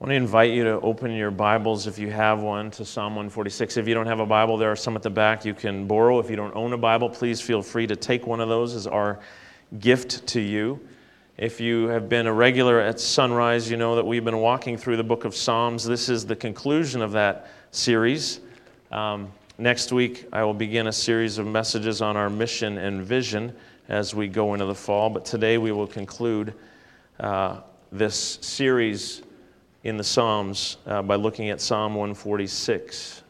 I 0.00 0.04
want 0.04 0.12
to 0.12 0.16
invite 0.16 0.52
you 0.52 0.64
to 0.64 0.80
open 0.80 1.10
your 1.10 1.30
Bibles, 1.30 1.86
if 1.86 1.98
you 1.98 2.10
have 2.10 2.40
one, 2.40 2.70
to 2.70 2.86
Psalm 2.86 3.16
146. 3.16 3.76
If 3.76 3.86
you 3.86 3.92
don't 3.92 4.06
have 4.06 4.18
a 4.18 4.24
Bible, 4.24 4.56
there 4.56 4.72
are 4.72 4.76
some 4.76 4.96
at 4.96 5.02
the 5.02 5.10
back 5.10 5.44
you 5.44 5.52
can 5.52 5.86
borrow. 5.86 6.18
If 6.20 6.30
you 6.30 6.36
don't 6.36 6.56
own 6.56 6.72
a 6.72 6.78
Bible, 6.78 7.10
please 7.10 7.38
feel 7.42 7.60
free 7.60 7.86
to 7.86 7.94
take 7.94 8.26
one 8.26 8.40
of 8.40 8.48
those 8.48 8.74
as 8.74 8.86
our 8.86 9.20
gift 9.78 10.26
to 10.28 10.40
you. 10.40 10.80
If 11.36 11.60
you 11.60 11.88
have 11.88 12.08
been 12.08 12.26
a 12.26 12.32
regular 12.32 12.80
at 12.80 12.98
Sunrise, 12.98 13.70
you 13.70 13.76
know 13.76 13.94
that 13.96 14.06
we've 14.06 14.24
been 14.24 14.38
walking 14.38 14.78
through 14.78 14.96
the 14.96 15.04
book 15.04 15.26
of 15.26 15.36
Psalms. 15.36 15.84
This 15.84 16.08
is 16.08 16.24
the 16.24 16.34
conclusion 16.34 17.02
of 17.02 17.12
that 17.12 17.50
series. 17.70 18.40
Um, 18.90 19.30
next 19.58 19.92
week, 19.92 20.26
I 20.32 20.44
will 20.44 20.54
begin 20.54 20.86
a 20.86 20.92
series 20.92 21.36
of 21.36 21.46
messages 21.46 22.00
on 22.00 22.16
our 22.16 22.30
mission 22.30 22.78
and 22.78 23.02
vision 23.02 23.54
as 23.90 24.14
we 24.14 24.28
go 24.28 24.54
into 24.54 24.64
the 24.64 24.74
fall. 24.74 25.10
But 25.10 25.26
today, 25.26 25.58
we 25.58 25.72
will 25.72 25.86
conclude 25.86 26.54
uh, 27.18 27.60
this 27.92 28.38
series 28.40 29.20
in 29.82 29.96
the 29.96 30.04
Psalms 30.04 30.76
uh, 30.86 31.02
by 31.02 31.14
looking 31.14 31.50
at 31.50 31.60
Psalm 31.60 31.94
146. 31.94 33.22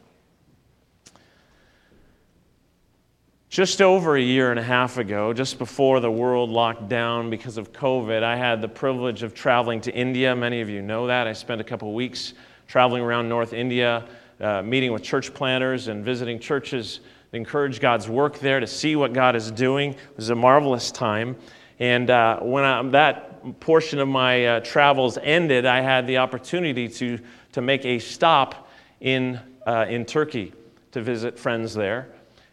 Just 3.48 3.82
over 3.82 4.16
a 4.16 4.22
year 4.22 4.50
and 4.50 4.60
a 4.60 4.62
half 4.62 4.96
ago, 4.96 5.32
just 5.32 5.58
before 5.58 5.98
the 5.98 6.10
world 6.10 6.50
locked 6.50 6.88
down 6.88 7.30
because 7.30 7.56
of 7.56 7.72
COVID, 7.72 8.22
I 8.22 8.36
had 8.36 8.60
the 8.60 8.68
privilege 8.68 9.22
of 9.22 9.34
traveling 9.34 9.80
to 9.82 9.92
India. 9.92 10.34
Many 10.36 10.60
of 10.60 10.68
you 10.68 10.82
know 10.82 11.08
that. 11.08 11.26
I 11.26 11.32
spent 11.32 11.60
a 11.60 11.64
couple 11.64 11.92
weeks 11.92 12.34
traveling 12.68 13.02
around 13.02 13.28
North 13.28 13.52
India, 13.52 14.06
uh, 14.40 14.62
meeting 14.62 14.92
with 14.92 15.02
church 15.02 15.34
planters 15.34 15.88
and 15.88 16.04
visiting 16.04 16.38
churches 16.38 17.00
to 17.30 17.36
encourage 17.36 17.80
God's 17.80 18.08
work 18.08 18.38
there, 18.38 18.60
to 18.60 18.66
see 18.66 18.94
what 18.94 19.12
God 19.12 19.34
is 19.34 19.50
doing. 19.50 19.94
It 19.94 20.16
was 20.16 20.30
a 20.30 20.36
marvelous 20.36 20.92
time. 20.92 21.36
And 21.80 22.10
uh, 22.10 22.38
when 22.40 22.64
I, 22.64 22.82
that 22.90 23.29
portion 23.60 23.98
of 23.98 24.08
my 24.08 24.46
uh, 24.46 24.60
travels 24.60 25.18
ended, 25.22 25.66
I 25.66 25.80
had 25.80 26.06
the 26.06 26.18
opportunity 26.18 26.88
to, 26.88 27.18
to 27.52 27.60
make 27.60 27.84
a 27.84 27.98
stop 27.98 28.68
in, 29.00 29.40
uh, 29.66 29.86
in 29.88 30.04
Turkey 30.04 30.52
to 30.92 31.02
visit 31.02 31.38
friends 31.38 31.74
there. 31.74 32.08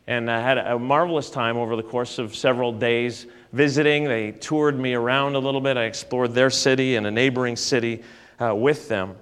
And 0.07 0.31
I 0.31 0.39
had 0.41 0.57
a 0.57 0.79
marvelous 0.79 1.29
time 1.29 1.57
over 1.57 1.75
the 1.75 1.83
course 1.83 2.17
of 2.17 2.35
several 2.35 2.71
days 2.71 3.25
visiting. 3.51 4.05
They 4.05 4.31
toured 4.31 4.79
me 4.79 4.93
around 4.93 5.35
a 5.35 5.39
little 5.39 5.59
bit. 5.59 5.75
I 5.75 5.83
explored 5.83 6.33
their 6.33 6.49
city 6.49 6.95
and 6.95 7.05
a 7.05 7.11
neighboring 7.11 7.55
city 7.55 8.03
uh, 8.39 8.55
with 8.55 8.87
them. 8.87 9.15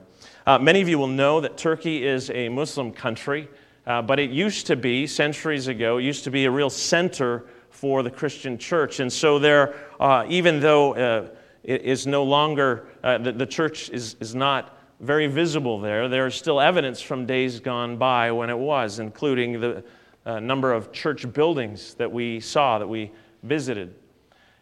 Uh, 0.45 0.59
many 0.59 0.81
of 0.81 0.87
you 0.87 0.99
will 0.99 1.07
know 1.07 1.41
that 1.41 1.57
Turkey 1.57 2.05
is 2.05 2.29
a 2.29 2.49
Muslim 2.49 2.91
country, 2.91 3.47
uh, 3.87 4.03
but 4.03 4.19
it 4.19 4.29
used 4.29 4.67
to 4.67 4.75
be, 4.75 5.07
centuries 5.07 5.67
ago, 5.67 5.97
it 5.97 6.03
used 6.03 6.23
to 6.23 6.31
be 6.31 6.45
a 6.45 6.51
real 6.51 6.69
center 6.69 7.45
for 7.71 8.03
the 8.03 8.11
Christian 8.11 8.57
church. 8.57 8.99
And 8.99 9.11
so 9.11 9.39
there, 9.39 9.73
uh, 9.99 10.25
even 10.29 10.59
though 10.59 10.93
uh, 10.93 11.29
is 11.65 12.05
no 12.07 12.23
longer, 12.23 12.87
uh, 13.03 13.17
the, 13.17 13.31
the 13.31 13.45
church 13.45 13.89
is, 13.89 14.15
is 14.19 14.35
not 14.35 14.77
very 14.99 15.27
visible 15.27 15.79
there. 15.79 16.07
There 16.07 16.27
is 16.27 16.35
still 16.35 16.61
evidence 16.61 17.01
from 17.01 17.25
days 17.25 17.59
gone 17.59 17.97
by 17.97 18.31
when 18.31 18.49
it 18.49 18.57
was, 18.57 18.99
including 18.99 19.59
the 19.59 19.83
uh, 20.25 20.39
number 20.39 20.71
of 20.71 20.91
church 20.91 21.31
buildings 21.33 21.95
that 21.95 22.11
we 22.11 22.39
saw, 22.39 22.79
that 22.79 22.87
we 22.87 23.11
visited. 23.43 23.93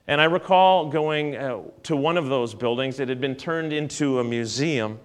And 0.08 0.20
I 0.20 0.26
recall 0.26 0.90
going 0.90 1.36
uh, 1.36 1.62
to 1.84 1.95
one 1.95 2.18
of 2.18 2.28
those 2.28 2.54
buildings. 2.54 3.00
It 3.00 3.10
had 3.10 3.22
been 3.22 3.36
turned 3.36 3.72
into 3.72 4.20
a 4.20 4.23
museum. 4.23 5.00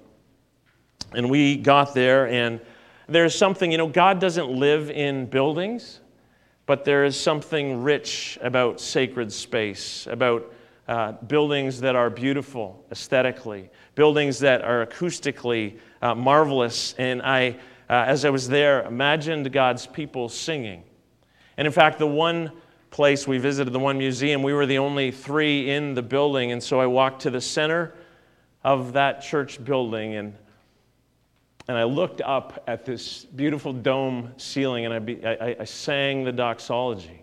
And 1.12 1.30
we 1.30 1.56
got 1.56 1.94
there, 1.94 2.28
and 2.28 2.60
there's 3.08 3.34
something, 3.34 3.72
you 3.72 3.78
know, 3.78 3.88
God 3.88 4.20
doesn't 4.20 4.50
live 4.50 4.90
in 4.90 5.26
buildings, 5.26 6.00
but 6.66 6.84
there 6.84 7.04
is 7.04 7.18
something 7.18 7.82
rich 7.82 8.38
about 8.42 8.78
sacred 8.78 9.32
space, 9.32 10.06
about 10.06 10.52
uh, 10.88 11.12
buildings 11.12 11.80
that 11.82 11.94
are 11.94 12.10
beautiful 12.10 12.84
aesthetically, 12.90 13.70
buildings 13.94 14.38
that 14.40 14.62
are 14.62 14.86
acoustically 14.86 15.78
uh, 16.02 16.14
marvelous. 16.14 16.94
And 16.98 17.22
I, 17.22 17.56
uh, 17.90 18.04
as 18.06 18.24
I 18.24 18.30
was 18.30 18.48
there, 18.48 18.82
imagined 18.84 19.52
God's 19.52 19.86
people 19.86 20.28
singing. 20.28 20.82
And 21.56 21.66
in 21.66 21.72
fact, 21.72 21.98
the 21.98 22.06
one 22.06 22.52
place 22.90 23.28
we 23.28 23.38
visited, 23.38 23.72
the 23.72 23.78
one 23.78 23.98
museum, 23.98 24.42
we 24.42 24.54
were 24.54 24.66
the 24.66 24.78
only 24.78 25.10
three 25.10 25.70
in 25.70 25.94
the 25.94 26.02
building. 26.02 26.52
And 26.52 26.62
so 26.62 26.80
I 26.80 26.86
walked 26.86 27.22
to 27.22 27.30
the 27.30 27.40
center 27.40 27.94
of 28.64 28.94
that 28.94 29.20
church 29.20 29.62
building 29.62 30.14
and 30.16 30.34
and 31.68 31.76
I 31.76 31.84
looked 31.84 32.22
up 32.22 32.64
at 32.66 32.86
this 32.86 33.26
beautiful 33.26 33.74
dome 33.74 34.32
ceiling 34.38 34.86
and 34.86 34.94
I, 34.94 34.98
be, 35.00 35.24
I, 35.24 35.54
I 35.60 35.64
sang 35.64 36.24
the 36.24 36.32
doxology. 36.32 37.22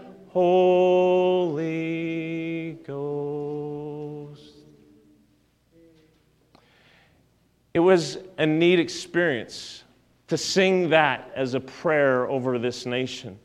Holy 0.33 1.59
Ghost. 2.87 4.41
It 7.73 7.79
was 7.79 8.17
a 8.37 8.45
neat 8.45 8.79
experience 8.79 9.83
to 10.27 10.37
sing 10.37 10.91
that 10.91 11.29
as 11.35 11.53
a 11.53 11.59
prayer 11.59 12.29
over 12.29 12.57
this 12.57 12.85
nation, 12.85 13.37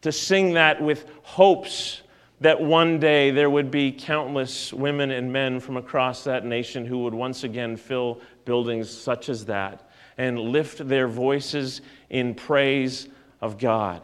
to 0.00 0.10
sing 0.10 0.54
that 0.54 0.80
with 0.80 1.04
hopes 1.22 2.00
that 2.40 2.58
one 2.58 2.98
day 2.98 3.30
there 3.30 3.50
would 3.50 3.70
be 3.70 3.92
countless 3.92 4.72
women 4.72 5.10
and 5.10 5.30
men 5.30 5.60
from 5.60 5.76
across 5.76 6.24
that 6.24 6.46
nation 6.46 6.86
who 6.86 7.00
would 7.00 7.12
once 7.12 7.44
again 7.44 7.76
fill 7.76 8.18
buildings 8.46 8.88
such 8.88 9.28
as 9.28 9.44
that 9.44 9.90
and 10.16 10.40
lift 10.40 10.88
their 10.88 11.06
voices 11.06 11.82
in 12.08 12.34
praise 12.34 13.08
of 13.42 13.58
God. 13.58 14.00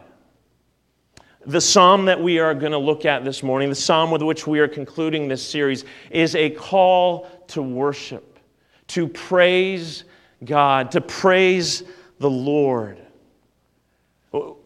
The 1.47 1.61
psalm 1.61 2.05
that 2.05 2.21
we 2.21 2.39
are 2.39 2.53
going 2.53 2.73
to 2.73 2.77
look 2.77 3.05
at 3.05 3.23
this 3.23 3.41
morning, 3.41 3.69
the 3.69 3.75
psalm 3.75 4.11
with 4.11 4.21
which 4.21 4.45
we 4.45 4.59
are 4.59 4.67
concluding 4.67 5.29
this 5.29 5.41
series, 5.41 5.85
is 6.11 6.35
a 6.35 6.49
call 6.49 7.29
to 7.47 7.61
worship, 7.61 8.37
to 8.87 9.07
praise 9.07 10.03
God, 10.43 10.91
to 10.91 10.99
praise 10.99 11.83
the 12.19 12.29
Lord. 12.29 12.99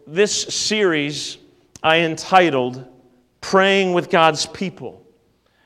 This 0.08 0.42
series 0.42 1.38
I 1.84 2.00
entitled 2.00 2.84
Praying 3.42 3.94
with 3.94 4.10
God's 4.10 4.48
People. 4.48 5.01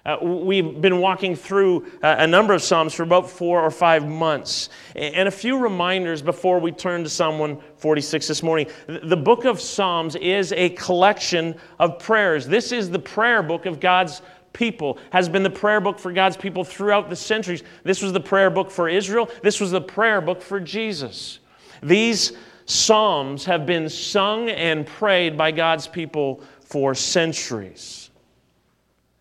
Uh, 0.05 0.17
we've 0.21 0.81
been 0.81 0.99
walking 0.99 1.35
through 1.35 1.83
uh, 2.03 2.15
a 2.19 2.27
number 2.27 2.53
of 2.53 2.61
Psalms 2.61 2.93
for 2.93 3.01
about 3.01 3.27
four 3.27 3.61
or 3.61 3.71
five 3.71 4.07
months. 4.07 4.69
And 4.95 5.27
a 5.27 5.31
few 5.31 5.57
reminders 5.57 6.21
before 6.21 6.59
we 6.59 6.71
turn 6.71 7.03
to 7.03 7.09
Psalm 7.09 7.39
146 7.39 8.27
this 8.27 8.43
morning. 8.43 8.67
The 8.87 9.17
book 9.17 9.45
of 9.45 9.59
Psalms 9.59 10.15
is 10.15 10.51
a 10.51 10.69
collection 10.71 11.55
of 11.79 11.97
prayers. 11.97 12.45
This 12.45 12.71
is 12.71 12.91
the 12.91 12.99
prayer 12.99 13.41
book 13.41 13.65
of 13.65 13.79
God's 13.79 14.21
people, 14.53 14.99
has 15.11 15.27
been 15.27 15.43
the 15.43 15.49
prayer 15.49 15.81
book 15.81 15.97
for 15.97 16.13
God's 16.13 16.37
people 16.37 16.63
throughout 16.63 17.09
the 17.09 17.15
centuries. 17.15 17.63
This 17.83 18.01
was 18.01 18.13
the 18.13 18.19
prayer 18.19 18.51
book 18.51 18.69
for 18.69 18.87
Israel, 18.87 19.29
this 19.41 19.59
was 19.59 19.71
the 19.71 19.81
prayer 19.81 20.21
book 20.21 20.41
for 20.41 20.59
Jesus. 20.59 21.39
These 21.81 22.33
Psalms 22.67 23.45
have 23.45 23.65
been 23.65 23.89
sung 23.89 24.49
and 24.49 24.87
prayed 24.87 25.37
by 25.37 25.51
God's 25.51 25.87
people 25.87 26.41
for 26.61 26.95
centuries. 26.95 28.04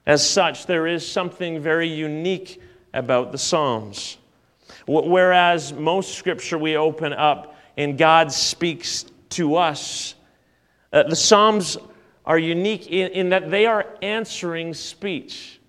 As 0.06 0.28
such, 0.28 0.66
there 0.66 0.86
is 0.86 1.06
something 1.06 1.60
very 1.60 1.88
unique 1.88 2.60
about 2.92 3.32
the 3.32 3.38
Psalms. 3.38 4.18
Whereas 4.86 5.72
most 5.72 6.16
scripture 6.16 6.58
we 6.58 6.76
open 6.76 7.12
up 7.12 7.56
and 7.76 7.96
God 7.96 8.30
speaks 8.30 9.06
to 9.30 9.56
us, 9.56 10.14
uh, 10.92 11.04
the 11.04 11.16
Psalms 11.16 11.78
are 12.26 12.38
unique 12.38 12.86
in, 12.88 13.10
in, 13.12 13.28
that 13.30 13.50
they 13.50 13.66
are 13.66 13.86
answering 14.02 14.74
speech. 14.74 15.60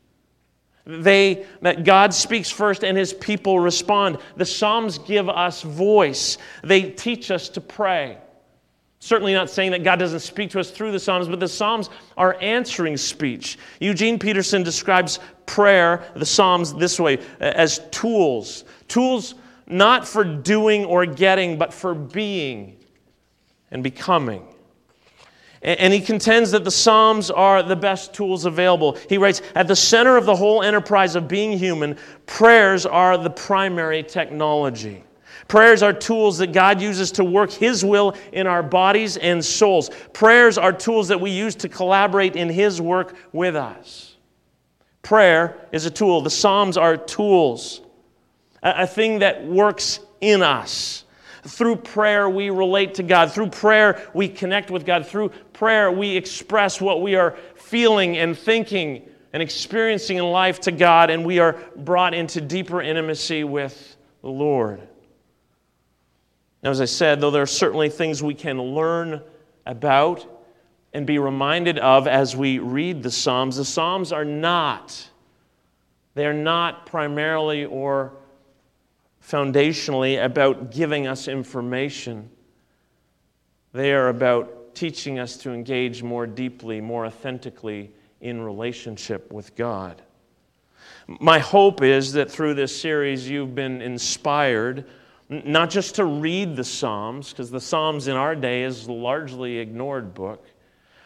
They, 0.86 1.46
that 1.62 1.84
God 1.84 2.14
speaks 2.14 2.50
first 2.50 2.84
and 2.84 2.98
his 2.98 3.14
people 3.14 3.60
respond. 3.60 4.20
The 4.36 4.46
Psalms 4.46 5.00
give 5.00 5.30
us 5.30 5.62
voice, 5.62 6.38
they 6.64 6.92
teach 6.92 7.32
us 7.32 7.50
to 7.50 7.62
pray. 7.62 8.18
Certainly 9.06 9.36
not 9.36 9.52
saying 9.52 9.70
that 9.70 9.84
God 9.84 10.00
doesn't 10.00 10.22
speak 10.22 10.50
to 10.50 10.60
us 10.60 10.72
through 10.72 10.92
the 10.92 11.00
Psalms, 11.00 11.28
but 11.28 11.40
the 11.40 11.48
Psalms 11.48 11.92
are 12.18 12.38
answering 12.42 12.98
speech. 12.98 13.60
Eugene 13.80 14.18
Peterson 14.18 14.64
describes 14.64 15.20
prayer, 15.46 16.04
the 16.16 16.26
Psalms, 16.26 16.74
this 16.74 17.00
way 17.00 17.20
as 17.40 17.82
tools. 17.92 18.64
Tools 18.88 19.36
not 19.68 20.08
for 20.08 20.24
doing 20.24 20.86
or 20.86 21.06
getting, 21.06 21.56
but 21.56 21.72
for 21.72 21.94
being 21.94 22.78
and 23.70 23.84
becoming. 23.84 24.42
And 25.62 25.94
he 25.94 26.02
contends 26.02 26.50
that 26.50 26.64
the 26.64 26.72
Psalms 26.72 27.30
are 27.30 27.62
the 27.62 27.76
best 27.76 28.12
tools 28.12 28.46
available. 28.46 28.98
He 29.08 29.20
writes 29.20 29.44
At 29.54 29.68
the 29.68 29.76
center 29.76 30.18
of 30.18 30.26
the 30.26 30.36
whole 30.36 30.64
enterprise 30.64 31.16
of 31.16 31.28
being 31.28 31.60
human, 31.60 31.96
prayers 32.26 32.88
are 32.88 33.20
the 33.20 33.30
primary 33.30 34.02
technology. 34.02 35.04
Prayers 35.48 35.84
are 35.84 35.94
tools 35.94 36.40
that 36.40 36.54
God 36.54 36.82
uses 36.82 37.12
to 37.14 37.24
work 37.24 37.52
His 37.52 37.86
will 37.86 38.16
in 38.32 38.48
our 38.48 38.64
bodies 38.64 39.18
and 39.18 39.44
souls. 39.44 39.90
Prayers 40.12 40.58
are 40.58 40.74
tools 40.74 41.08
that 41.10 41.22
we 41.22 41.30
use 41.32 41.56
to 41.58 41.70
collaborate 41.70 42.36
in 42.36 42.50
His 42.50 42.82
work 42.82 43.16
with 43.32 43.56
us. 43.56 44.16
Prayer 45.04 45.68
is 45.72 45.86
a 45.86 45.92
tool. 45.92 46.22
The 46.22 46.32
Psalms 46.32 46.78
are 46.78 46.98
tools, 46.98 47.82
a, 48.64 48.88
thing 48.88 49.20
that 49.20 49.46
works 49.46 50.00
in 50.20 50.42
us. 50.42 51.04
Through 51.44 51.76
prayer, 51.76 52.28
we 52.28 52.50
relate 52.50 52.96
to 52.96 53.04
God. 53.04 53.32
Through 53.32 53.50
prayer, 53.50 54.02
we 54.16 54.28
connect 54.28 54.72
with 54.72 54.84
God. 54.84 55.06
Through 55.06 55.30
prayer, 55.54 55.92
we 55.92 56.18
express 56.18 56.82
what 56.82 57.04
we 57.04 57.14
are 57.14 57.38
feeling 57.56 58.18
and 58.18 58.36
thinking 58.36 59.08
and 59.32 59.44
experiencing 59.44 60.18
in 60.18 60.26
life 60.26 60.60
to 60.62 60.72
God, 60.72 61.12
and 61.12 61.24
we 61.24 61.38
are 61.38 61.54
brought 61.76 62.16
into 62.16 62.42
deeper 62.42 62.82
intimacy 62.82 63.44
with 63.44 63.98
the 64.24 64.30
Lord. 64.30 64.82
Now, 66.66 66.72
as 66.72 66.82
I 66.82 66.86
said, 66.86 67.22
though 67.22 67.30
there 67.30 67.44
are 67.44 67.46
certainly 67.46 67.90
things 67.90 68.24
we 68.24 68.34
can 68.34 68.60
learn 68.60 69.22
about 69.68 70.26
and 70.94 71.06
be 71.06 71.20
reminded 71.20 71.78
of 71.78 72.08
as 72.08 72.36
we 72.36 72.58
read 72.58 73.04
the 73.04 73.12
Psalms, 73.12 73.58
the 73.58 73.64
Psalms 73.64 74.12
are 74.12 74.26
not, 74.26 75.08
they 76.16 76.26
are 76.26 76.34
not 76.34 76.88
primarily 76.88 77.66
or 77.66 78.14
foundationally 79.24 80.24
about 80.26 80.72
giving 80.72 81.06
us 81.06 81.28
information. 81.28 82.32
They 83.72 83.94
are 83.94 84.10
about 84.10 84.74
teaching 84.74 85.20
us 85.20 85.38
to 85.38 85.54
engage 85.54 86.02
more 86.02 86.26
deeply, 86.26 86.82
more 86.82 87.06
authentically 87.06 87.92
in 88.22 88.42
relationship 88.42 89.32
with 89.32 89.56
God. 89.56 90.02
My 91.08 91.38
hope 91.38 91.84
is 91.84 92.14
that 92.14 92.32
through 92.32 92.56
this 92.56 92.76
series 92.76 93.30
you've 93.30 93.54
been 93.54 93.84
inspired 93.84 94.86
not 95.30 95.70
just 95.70 95.96
to 95.96 96.06
read 96.06 96.56
the 96.56 96.64
Psalms, 96.64 97.32
because 97.32 97.50
the 97.50 97.62
Psalms 97.62 98.08
in 98.08 98.16
our 98.16 98.36
day 98.36 98.64
is 98.64 98.88
a 98.88 98.92
largely 98.92 99.58
ignored 99.58 100.14
book, 100.14 100.46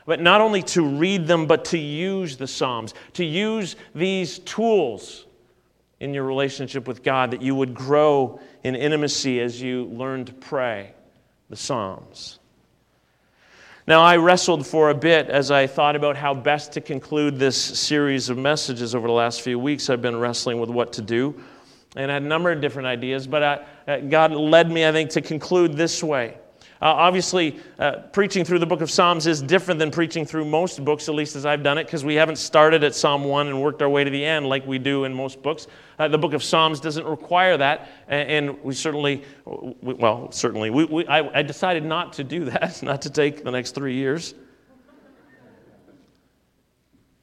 but 0.06 0.22
not 0.22 0.42
only 0.42 0.62
to 0.64 0.82
read 0.82 1.28
them, 1.28 1.46
but 1.46 1.66
to 1.66 1.78
use 1.78 2.36
the 2.36 2.48
Psalms, 2.48 2.94
to 3.14 3.24
use 3.24 3.76
these 3.96 4.40
tools 4.40 5.26
in 6.00 6.14
your 6.14 6.24
relationship 6.24 6.88
with 6.88 7.04
God, 7.04 7.32
that 7.32 7.42
you 7.42 7.56
would 7.56 7.74
grow 7.74 8.40
in 8.64 8.76
intimacy 8.76 9.40
as 9.40 9.62
you 9.62 9.86
learn 9.86 10.26
to 10.26 10.34
pray 10.34 10.94
the 11.50 11.56
Psalms. 11.56 12.40
Now, 13.88 14.02
I 14.02 14.18
wrestled 14.18 14.68
for 14.68 14.92
a 14.92 14.94
bit 14.94 15.30
as 15.30 15.50
I 15.50 15.66
thought 15.66 15.96
about 15.96 16.16
how 16.16 16.34
best 16.34 16.74
to 16.74 16.82
conclude 16.82 17.40
this 17.40 17.58
series 17.58 18.30
of 18.30 18.38
messages 18.38 18.94
over 18.94 19.08
the 19.08 19.14
last 19.14 19.42
few 19.42 19.58
weeks. 19.58 19.90
I've 19.90 20.02
been 20.02 20.20
wrestling 20.20 20.60
with 20.60 20.70
what 20.70 20.94
to 20.94 21.02
do 21.02 21.42
and 21.96 22.12
I 22.12 22.16
had 22.16 22.24
a 22.24 22.28
number 22.28 22.52
of 22.52 22.62
different 22.62 22.88
ideas, 22.88 23.28
but 23.28 23.44
I, 23.44 23.66
uh, 23.88 23.98
God 24.02 24.32
led 24.32 24.72
me, 24.72 24.86
I 24.86 24.92
think, 24.92 25.10
to 25.12 25.22
conclude 25.22 25.76
this 25.76 26.04
way. 26.04 26.38
Uh, 26.82 26.86
obviously, 26.86 27.60
uh, 27.78 27.98
preaching 28.14 28.46
through 28.46 28.60
the 28.60 28.66
book 28.66 28.80
of 28.80 28.90
Psalms 28.90 29.28
is 29.28 29.42
different 29.42 29.80
than 29.80 29.92
preaching 29.92 30.26
through 30.26 30.46
most 30.46 30.84
books, 30.86 31.10
at 31.10 31.16
least 31.16 31.36
as 31.36 31.46
I've 31.46 31.62
done 31.62 31.78
it, 31.78 31.84
because 31.86 32.06
we 32.06 32.16
haven't 32.16 32.38
started 32.38 32.86
at 32.86 32.96
Psalm 32.96 33.26
1 33.26 33.48
and 33.48 33.62
worked 33.62 33.82
our 33.82 33.90
way 33.90 34.06
to 34.06 34.10
the 34.10 34.24
end 34.24 34.48
like 34.48 34.66
we 34.66 34.80
do 34.80 35.04
in 35.04 35.14
most 35.14 35.44
books. 35.44 35.68
Uh, 35.98 36.08
the 36.08 36.18
book 36.18 36.32
of 36.32 36.42
Psalms 36.42 36.80
doesn't 36.80 37.06
require 37.06 37.58
that, 37.58 37.90
and, 38.08 38.30
and 38.32 38.64
we 38.64 38.74
certainly, 38.74 39.26
well, 39.46 40.32
certainly, 40.32 40.70
we, 40.70 40.86
we, 40.86 41.08
I, 41.08 41.40
I 41.40 41.42
decided 41.42 41.84
not 41.84 42.14
to 42.14 42.24
do 42.24 42.46
that, 42.52 42.82
not 42.82 43.02
to 43.02 43.10
take 43.10 43.44
the 43.44 43.52
next 43.52 43.76
three 43.76 43.96
years. 43.96 44.36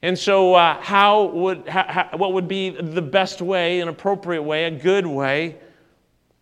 And 0.07 0.17
so, 0.17 0.53
uh, 0.53 0.79
how 0.79 1.25
would, 1.25 1.67
what 2.13 2.31
would 2.31 2.47
be 2.47 2.69
the 2.69 3.01
best 3.01 3.41
way, 3.41 3.81
an 3.81 3.89
appropriate 3.89 4.41
way, 4.41 4.63
a 4.63 4.71
good 4.71 5.05
way 5.05 5.57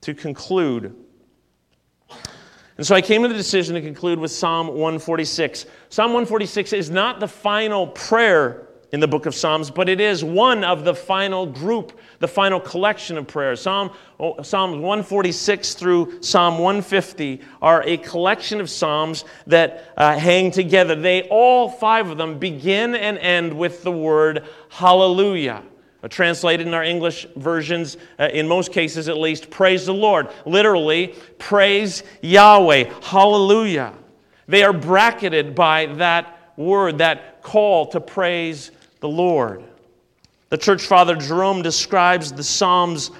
to 0.01 0.13
conclude? 0.13 0.95
And 2.77 2.85
so 2.85 2.93
I 2.93 3.01
came 3.01 3.23
to 3.23 3.27
the 3.27 3.33
decision 3.33 3.73
to 3.73 3.81
conclude 3.81 4.19
with 4.19 4.29
Psalm 4.29 4.67
146. 4.67 5.65
Psalm 5.89 6.11
146 6.13 6.73
is 6.73 6.91
not 6.91 7.19
the 7.19 7.27
final 7.27 7.87
prayer 7.87 8.67
in 8.91 8.99
the 8.99 9.07
book 9.07 9.25
of 9.25 9.33
Psalms, 9.33 9.71
but 9.71 9.89
it 9.89 9.99
is 9.99 10.23
one 10.23 10.63
of 10.63 10.85
the 10.85 10.93
final 10.93 11.47
group, 11.47 11.99
the 12.25 12.31
final 12.31 12.59
collection 12.59 13.19
of 13.19 13.27
prayers. 13.27 13.61
Psalm, 13.61 13.91
oh, 14.19 14.41
Psalms 14.41 14.73
146 14.73 15.75
through 15.75 16.23
Psalm 16.23 16.57
150 16.57 17.39
are 17.61 17.83
a 17.83 17.97
collection 17.97 18.59
of 18.59 18.67
Psalms 18.67 19.25
that 19.45 19.93
uh, 19.95 20.17
hang 20.17 20.49
together. 20.49 20.95
They, 20.95 21.21
all 21.29 21.69
five 21.69 22.09
of 22.09 22.17
them, 22.17 22.39
begin 22.39 22.95
and 22.95 23.19
end 23.19 23.55
with 23.55 23.83
the 23.83 23.91
word 23.91 24.43
hallelujah. 24.69 25.61
Uh, 26.03 26.07
translated 26.07 26.65
in 26.65 26.73
our 26.73 26.83
English 26.83 27.27
versions, 27.35 27.95
uh, 28.17 28.27
in 28.33 28.47
most 28.47 28.71
cases 28.71 29.07
at 29.07 29.17
least, 29.17 29.51
praise 29.51 29.85
the 29.85 29.93
Lord. 29.93 30.29
Literally, 30.47 31.13
praise 31.37 32.01
Yahweh. 32.23 32.91
Hallelujah. 33.03 33.93
They 34.47 34.63
are 34.63 34.73
bracketed 34.73 35.53
by 35.53 35.85
that 35.97 36.53
word, 36.57 36.97
that 36.97 37.43
call 37.43 37.85
to 37.89 38.01
praise 38.01 38.71
the 38.99 39.09
Lord. 39.09 39.63
The 40.49 40.57
church 40.57 40.85
father 40.85 41.15
Jerome 41.15 41.61
describes 41.61 42.31
the 42.31 42.43
Psalms 42.43 43.11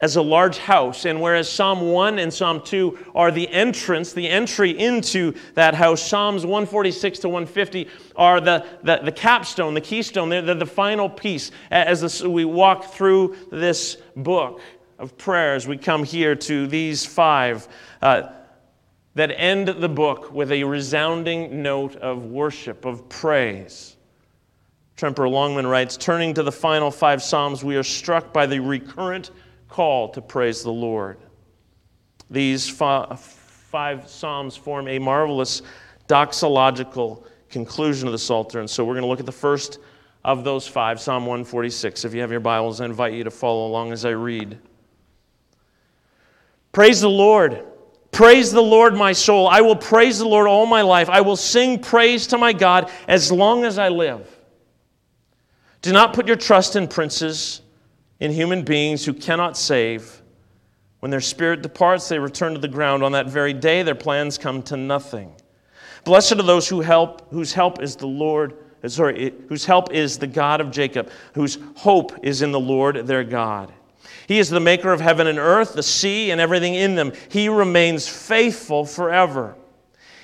as 0.00 0.16
a 0.16 0.22
large 0.22 0.56
house, 0.56 1.04
and 1.04 1.20
whereas 1.20 1.50
Psalm 1.50 1.92
1 1.92 2.18
and 2.18 2.32
Psalm 2.32 2.62
2 2.64 3.10
are 3.14 3.30
the 3.30 3.46
entrance, 3.50 4.14
the 4.14 4.26
entry 4.26 4.70
into 4.70 5.34
that 5.54 5.74
house, 5.74 6.02
Psalms 6.02 6.46
146 6.46 7.18
to 7.18 7.28
150 7.28 7.86
are 8.16 8.40
the, 8.40 8.64
the, 8.82 9.00
the 9.04 9.12
capstone, 9.12 9.74
the 9.74 9.80
keystone, 9.80 10.30
they're, 10.30 10.54
the 10.54 10.64
final 10.64 11.08
piece. 11.08 11.50
As 11.70 12.00
this, 12.00 12.22
we 12.22 12.46
walk 12.46 12.94
through 12.94 13.36
this 13.50 13.98
book 14.16 14.62
of 14.98 15.18
prayers, 15.18 15.68
we 15.68 15.76
come 15.76 16.02
here 16.02 16.34
to 16.34 16.66
these 16.66 17.04
five 17.04 17.68
uh, 18.00 18.32
that 19.16 19.30
end 19.38 19.68
the 19.68 19.88
book 19.88 20.32
with 20.32 20.50
a 20.50 20.64
resounding 20.64 21.62
note 21.62 21.96
of 21.96 22.24
worship, 22.24 22.86
of 22.86 23.06
praise. 23.10 23.96
Tremper 25.00 25.30
Longman 25.30 25.66
writes 25.66 25.96
Turning 25.96 26.34
to 26.34 26.42
the 26.42 26.52
final 26.52 26.90
five 26.90 27.22
Psalms, 27.22 27.64
we 27.64 27.74
are 27.76 27.82
struck 27.82 28.34
by 28.34 28.44
the 28.44 28.60
recurrent 28.60 29.30
call 29.66 30.10
to 30.10 30.20
praise 30.20 30.62
the 30.62 30.70
Lord. 30.70 31.16
These 32.28 32.68
five 32.68 34.04
Psalms 34.06 34.56
form 34.56 34.88
a 34.88 34.98
marvelous 34.98 35.62
doxological 36.06 37.24
conclusion 37.48 38.08
of 38.08 38.12
the 38.12 38.18
Psalter. 38.18 38.60
And 38.60 38.68
so 38.68 38.84
we're 38.84 38.92
going 38.92 39.04
to 39.04 39.08
look 39.08 39.20
at 39.20 39.24
the 39.24 39.32
first 39.32 39.78
of 40.22 40.44
those 40.44 40.68
five, 40.68 41.00
Psalm 41.00 41.24
146. 41.24 42.04
If 42.04 42.12
you 42.12 42.20
have 42.20 42.30
your 42.30 42.40
Bibles, 42.40 42.82
I 42.82 42.84
invite 42.84 43.14
you 43.14 43.24
to 43.24 43.30
follow 43.30 43.68
along 43.68 43.92
as 43.92 44.04
I 44.04 44.10
read. 44.10 44.58
Praise 46.72 47.00
the 47.00 47.08
Lord. 47.08 47.64
Praise 48.12 48.52
the 48.52 48.60
Lord, 48.60 48.94
my 48.94 49.14
soul. 49.14 49.48
I 49.48 49.62
will 49.62 49.76
praise 49.76 50.18
the 50.18 50.28
Lord 50.28 50.46
all 50.46 50.66
my 50.66 50.82
life. 50.82 51.08
I 51.08 51.22
will 51.22 51.36
sing 51.36 51.78
praise 51.78 52.26
to 52.26 52.36
my 52.36 52.52
God 52.52 52.90
as 53.08 53.32
long 53.32 53.64
as 53.64 53.78
I 53.78 53.88
live. 53.88 54.36
Do 55.82 55.92
not 55.92 56.12
put 56.12 56.26
your 56.26 56.36
trust 56.36 56.76
in 56.76 56.88
princes, 56.88 57.62
in 58.18 58.30
human 58.30 58.62
beings 58.62 59.04
who 59.04 59.14
cannot 59.14 59.56
save. 59.56 60.20
When 61.00 61.10
their 61.10 61.22
spirit 61.22 61.62
departs, 61.62 62.08
they 62.08 62.18
return 62.18 62.52
to 62.52 62.60
the 62.60 62.68
ground. 62.68 63.02
On 63.02 63.12
that 63.12 63.28
very 63.28 63.54
day, 63.54 63.82
their 63.82 63.94
plans 63.94 64.36
come 64.36 64.62
to 64.64 64.76
nothing. 64.76 65.32
Blessed 66.04 66.32
are 66.32 66.42
those 66.42 66.68
who 66.68 66.80
help, 66.80 67.30
whose 67.30 67.52
help 67.52 67.82
is 67.82 67.96
the 67.96 68.06
Lord, 68.06 68.56
sorry, 68.86 69.32
whose 69.48 69.64
help 69.64 69.92
is 69.92 70.18
the 70.18 70.26
God 70.26 70.60
of 70.60 70.70
Jacob, 70.70 71.10
whose 71.34 71.58
hope 71.76 72.12
is 72.22 72.42
in 72.42 72.52
the 72.52 72.60
Lord 72.60 73.06
their 73.06 73.24
God. 73.24 73.72
He 74.28 74.38
is 74.38 74.50
the 74.50 74.60
maker 74.60 74.92
of 74.92 75.00
heaven 75.00 75.26
and 75.26 75.38
earth, 75.38 75.72
the 75.72 75.82
sea, 75.82 76.30
and 76.30 76.40
everything 76.40 76.74
in 76.74 76.94
them. 76.94 77.12
He 77.30 77.48
remains 77.48 78.06
faithful 78.06 78.84
forever. 78.84 79.56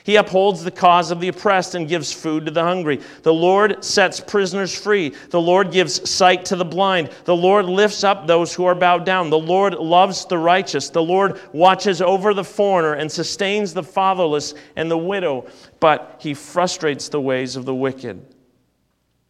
He 0.07 0.15
upholds 0.15 0.63
the 0.63 0.71
cause 0.71 1.11
of 1.11 1.19
the 1.19 1.27
oppressed 1.27 1.75
and 1.75 1.89
gives 1.89 2.13
food 2.13 2.47
to 2.47 2.53
the 2.53 2.63
hungry. 2.63 3.01
The 3.23 3.35
Lord 3.35 3.85
sets 3.85 4.21
prisoners 4.21 4.73
free. 4.73 5.09
The 5.09 5.41
Lord 5.41 5.73
gives 5.73 6.09
sight 6.09 6.45
to 6.45 6.55
the 6.55 6.65
blind. 6.65 7.11
The 7.25 7.35
Lord 7.35 7.65
lifts 7.65 8.05
up 8.05 8.25
those 8.25 8.55
who 8.55 8.67
are 8.67 8.77
bowed 8.77 9.05
down. 9.05 9.31
The 9.31 9.39
Lord 9.39 9.75
loves 9.75 10.25
the 10.25 10.39
righteous. 10.39 10.91
The 10.91 11.03
Lord 11.03 11.41
watches 11.53 12.01
over 12.01 12.35
the 12.35 12.45
foreigner 12.45 12.93
and 12.93 13.11
sustains 13.11 13.75
the 13.75 13.83
fatherless 13.83 14.55
and 14.77 14.89
the 14.89 14.97
widow, 14.97 15.49
but 15.81 16.15
he 16.21 16.35
frustrates 16.35 17.09
the 17.09 17.21
ways 17.21 17.57
of 17.57 17.65
the 17.65 17.75
wicked. 17.75 18.25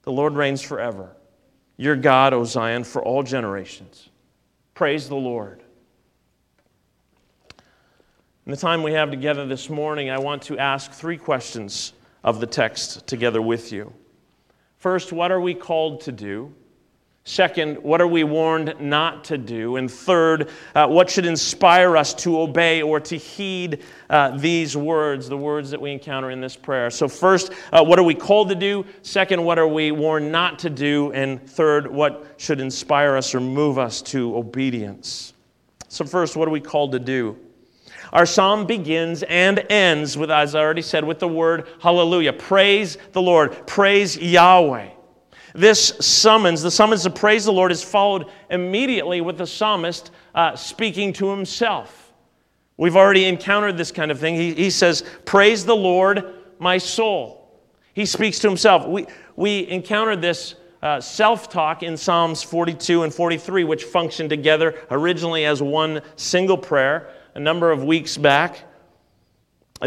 The 0.03 0.13
Lord 0.13 0.35
reigns 0.35 0.61
forever. 0.61 1.17
Your 1.79 1.97
God, 1.97 2.35
O 2.35 2.45
Zion, 2.45 2.85
for 2.85 3.03
all 3.03 3.23
generations. 3.23 4.11
Praise 4.75 5.09
the 5.09 5.17
Lord. 5.17 5.63
In 8.47 8.53
the 8.53 8.57
time 8.57 8.85
we 8.85 8.93
have 8.93 9.11
together 9.11 9.45
this 9.45 9.69
morning, 9.69 10.09
I 10.09 10.21
want 10.21 10.43
to 10.43 10.57
ask 10.57 10.93
three 10.93 11.17
questions 11.17 11.95
of 12.23 12.39
the 12.39 12.47
text 12.47 13.05
together 13.05 13.43
with 13.43 13.73
you. 13.73 13.93
First, 14.79 15.13
what 15.13 15.33
are 15.33 15.41
we 15.41 15.53
called 15.53 16.03
to 16.03 16.13
do? 16.13 16.55
Second, 17.25 17.83
what 17.83 18.01
are 18.01 18.07
we 18.07 18.23
warned 18.23 18.77
not 18.79 19.25
to 19.25 19.37
do? 19.37 19.75
And 19.75 19.91
third, 19.91 20.51
uh, 20.77 20.87
what 20.87 21.11
should 21.11 21.27
inspire 21.27 21.97
us 21.97 22.15
to 22.15 22.41
obey 22.41 22.83
or 22.83 23.01
to 23.01 23.17
heed 23.17 23.83
uh, 24.09 24.39
these 24.39 24.77
words, 24.77 25.29
the 25.29 25.37
words 25.37 25.71
that 25.71 25.81
we 25.81 25.91
encounter 25.91 26.31
in 26.31 26.41
this 26.41 26.55
prayer? 26.55 26.89
So, 26.89 27.09
first, 27.09 27.53
uh, 27.73 27.83
what 27.83 27.99
are 27.99 28.05
we 28.05 28.15
called 28.15 28.51
to 28.51 28.55
do? 28.55 28.87
Second, 29.03 29.43
what 29.43 29.59
are 29.59 29.67
we 29.67 29.91
warned 29.91 30.31
not 30.31 30.61
to 30.61 30.71
do? 30.71 31.11
And 31.11 31.45
third, 31.51 31.89
what 31.91 32.35
should 32.37 32.61
inspire 32.61 33.17
us 33.17 33.35
or 33.35 33.41
move 33.41 33.77
us 33.77 34.03
to 34.03 34.37
obedience? 34.37 35.35
So, 35.89 36.05
first, 36.05 36.37
what 36.37 36.47
are 36.47 36.53
we 36.53 36.61
called 36.61 36.93
to 36.93 37.01
do? 37.01 37.41
Our 38.13 38.27
psalm 38.27 38.67
begins 38.67 39.23
and 39.25 39.65
ends 39.71 40.17
with, 40.17 40.31
as 40.31 40.55
I 40.55 40.61
already 40.61 40.83
said, 40.83 41.05
with 41.05 41.19
the 41.19 41.29
word 41.29 41.69
hallelujah. 41.81 42.33
Praise 42.33 42.99
the 43.13 43.23
Lord, 43.23 43.67
praise 43.67 44.17
Yahweh. 44.17 44.91
This 45.55 45.95
summons, 46.01 46.61
the 46.61 46.71
summons 46.71 47.05
to 47.05 47.11
praise 47.11 47.47
the 47.47 47.53
Lord, 47.53 47.73
is 47.73 47.83
followed 47.83 48.27
immediately 48.51 49.23
with 49.23 49.39
the 49.39 49.47
psalmist 49.47 50.11
uh, 50.35 50.55
speaking 50.55 51.15
to 51.15 51.31
himself. 51.31 52.13
We've 52.77 52.97
already 52.97 53.25
encountered 53.25 53.79
this 53.79 53.91
kind 53.91 54.11
of 54.11 54.21
thing. 54.21 54.35
He, 54.35 54.53
he 54.53 54.71
says, 54.71 55.03
Praise 55.25 55.65
the 55.65 55.75
Lord, 55.75 56.35
my 56.59 56.77
soul. 56.77 57.63
He 57.95 58.05
speaks 58.05 58.39
to 58.41 58.49
himself. 58.49 58.87
We, 58.87 59.07
we 59.35 59.67
encountered 59.69 60.21
this 60.21 60.57
uh, 60.83 61.01
self 61.01 61.49
talk 61.49 61.83
in 61.83 61.97
Psalms 61.97 62.43
42 62.43 63.05
and 63.05 63.15
43, 63.15 63.65
which 63.65 63.85
functioned 63.85 64.29
together 64.29 64.79
originally 64.91 65.47
as 65.47 65.63
one 65.63 66.03
single 66.17 66.59
prayer 66.59 67.11
a 67.37 67.41
number 67.41 67.71
of 67.71 67.85
weeks 67.85 68.17
back. 68.17 68.65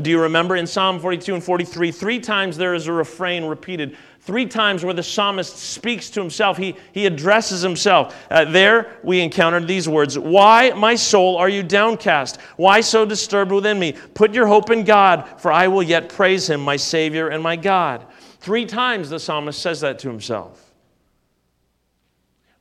Do 0.02 0.10
you 0.10 0.22
remember 0.22 0.56
in 0.56 0.68
Psalm 0.68 1.00
42 1.00 1.34
and 1.34 1.44
43, 1.44 1.92
three 1.92 2.20
times 2.20 2.56
there 2.56 2.76
is 2.76 2.88
a 2.88 2.94
refrain 2.94 3.46
repeated 3.46 3.98
Three 4.22 4.46
times 4.46 4.84
where 4.84 4.94
the 4.94 5.02
psalmist 5.02 5.58
speaks 5.58 6.12
to 6.12 6.20
himself, 6.20 6.56
he, 6.56 6.76
he 6.92 7.08
addresses 7.08 7.62
himself. 7.62 8.16
Uh, 8.30 8.46
there 8.46 9.00
we 9.02 9.22
encountered 9.22 9.68
these 9.68 9.90
words 9.90 10.20
Why, 10.20 10.72
my 10.72 10.94
soul, 10.94 11.38
are 11.38 11.50
you 11.50 11.64
downcast? 11.64 12.40
Why 12.58 12.82
so 12.82 13.06
disturbed 13.06 13.52
within 13.52 13.80
me? 13.80 13.94
Put 14.14 14.36
your 14.36 14.46
hope 14.46 14.70
in 14.70 14.84
God, 14.84 15.28
for 15.42 15.52
I 15.52 15.68
will 15.68 15.82
yet 15.82 16.10
praise 16.10 16.48
him, 16.50 16.62
my 16.62 16.76
Savior 16.76 17.30
and 17.30 17.42
my 17.42 17.56
God. 17.56 18.06
Three 18.40 18.66
times 18.66 19.10
the 19.10 19.20
psalmist 19.20 19.60
says 19.60 19.82
that 19.82 19.98
to 20.00 20.10
himself. 20.10 20.74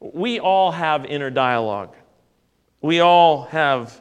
We 0.01 0.39
all 0.39 0.71
have 0.71 1.05
inner 1.05 1.29
dialogue, 1.29 1.95
we 2.81 3.01
all 3.01 3.43
have 3.47 4.01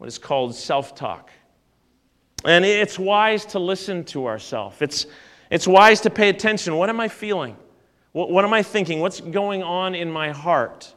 what 0.00 0.08
is 0.08 0.16
called 0.16 0.54
self 0.54 0.94
talk. 0.94 1.28
And 2.46 2.64
it's 2.64 2.98
wise 2.98 3.44
to 3.46 3.58
listen 3.58 4.02
to 4.04 4.28
ourselves. 4.28 4.80
It's 4.80 5.04
it's 5.50 5.68
wise 5.68 6.00
to 6.00 6.10
pay 6.10 6.30
attention. 6.30 6.76
What 6.76 6.88
am 6.88 6.98
I 7.00 7.08
feeling? 7.08 7.54
What, 8.12 8.30
what 8.30 8.46
am 8.46 8.54
I 8.54 8.62
thinking? 8.62 9.00
What's 9.00 9.20
going 9.20 9.62
on 9.62 9.94
in 9.94 10.10
my 10.10 10.30
heart? 10.30 10.94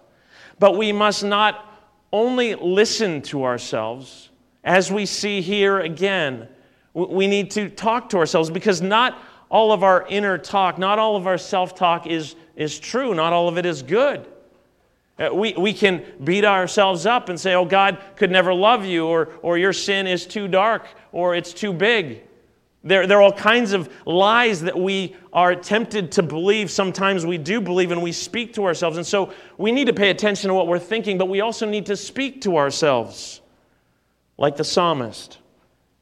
But 0.58 0.78
we 0.78 0.94
must 0.94 1.22
not 1.22 1.66
only 2.14 2.56
listen 2.56 3.22
to 3.24 3.44
ourselves, 3.44 4.30
as 4.64 4.90
we 4.90 5.06
see 5.06 5.42
here 5.42 5.82
again, 5.82 6.48
we 6.94 7.28
need 7.28 7.52
to 7.52 7.70
talk 7.70 8.08
to 8.12 8.18
ourselves 8.18 8.50
because 8.50 8.82
not 8.82 9.22
all 9.50 9.74
of 9.74 9.84
our 9.84 10.08
inner 10.08 10.38
talk, 10.38 10.78
not 10.78 10.98
all 10.98 11.18
of 11.18 11.28
our 11.28 11.38
self 11.38 11.76
talk 11.76 12.08
is, 12.08 12.38
is 12.56 12.80
true, 12.80 13.14
not 13.14 13.34
all 13.34 13.50
of 13.50 13.58
it 13.58 13.66
is 13.66 13.82
good. 13.82 14.26
Uh, 15.20 15.30
we, 15.32 15.54
we 15.54 15.74
can 15.74 16.04
beat 16.24 16.44
ourselves 16.44 17.06
up 17.06 17.30
and 17.30 17.40
say, 17.40 17.54
oh, 17.54 17.66
God 17.66 18.00
could 18.16 18.32
never 18.32 18.54
love 18.54 18.84
you, 18.86 19.06
or, 19.06 19.30
or 19.42 19.58
your 19.58 19.74
sin 19.74 20.08
is 20.08 20.26
too 20.26 20.48
dark, 20.48 20.88
or 21.12 21.36
it's 21.36 21.54
too 21.54 21.72
big. 21.72 22.24
There, 22.84 23.08
there 23.08 23.20
are 23.20 23.22
all 23.22 23.32
kinds 23.32 23.72
of 23.72 23.90
lies 24.06 24.62
that 24.62 24.78
we 24.78 25.16
are 25.32 25.56
tempted 25.56 26.12
to 26.14 26.24
believe. 26.24 26.70
Sometimes 26.70 27.26
we 27.26 27.38
do 27.38 27.62
believe 27.62 27.92
and 27.92 28.02
we 28.02 28.12
speak 28.12 28.54
to 28.54 28.66
ourselves. 28.66 28.98
And 28.98 29.06
so 29.06 29.32
we 29.58 29.72
need 29.72 29.86
to 29.86 29.94
pay 29.94 30.10
attention 30.10 30.50
to 30.50 30.54
what 30.54 30.68
we're 30.68 30.80
thinking, 30.80 31.18
but 31.18 31.30
we 31.30 31.40
also 31.40 31.66
need 31.66 31.86
to 31.86 31.96
speak 31.96 32.42
to 32.42 32.58
ourselves, 32.58 33.40
like 34.38 34.58
the 34.58 34.66
psalmist, 34.66 35.38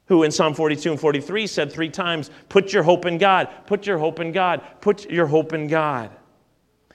who 0.06 0.24
in 0.24 0.32
Psalm 0.32 0.54
42 0.54 0.90
and 0.90 1.00
43 1.00 1.46
said 1.46 1.72
three 1.72 1.88
times, 1.88 2.30
Put 2.48 2.72
your 2.72 2.82
hope 2.82 3.06
in 3.06 3.16
God, 3.16 3.48
put 3.66 3.86
your 3.86 3.98
hope 3.98 4.18
in 4.18 4.32
God, 4.32 4.62
put 4.80 5.08
your 5.08 5.26
hope 5.26 5.52
in 5.52 5.68
God. 5.68 6.10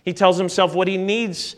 He 0.03 0.13
tells 0.13 0.37
himself 0.37 0.75
what 0.75 0.89
he 0.89 0.97
needs 0.97 1.55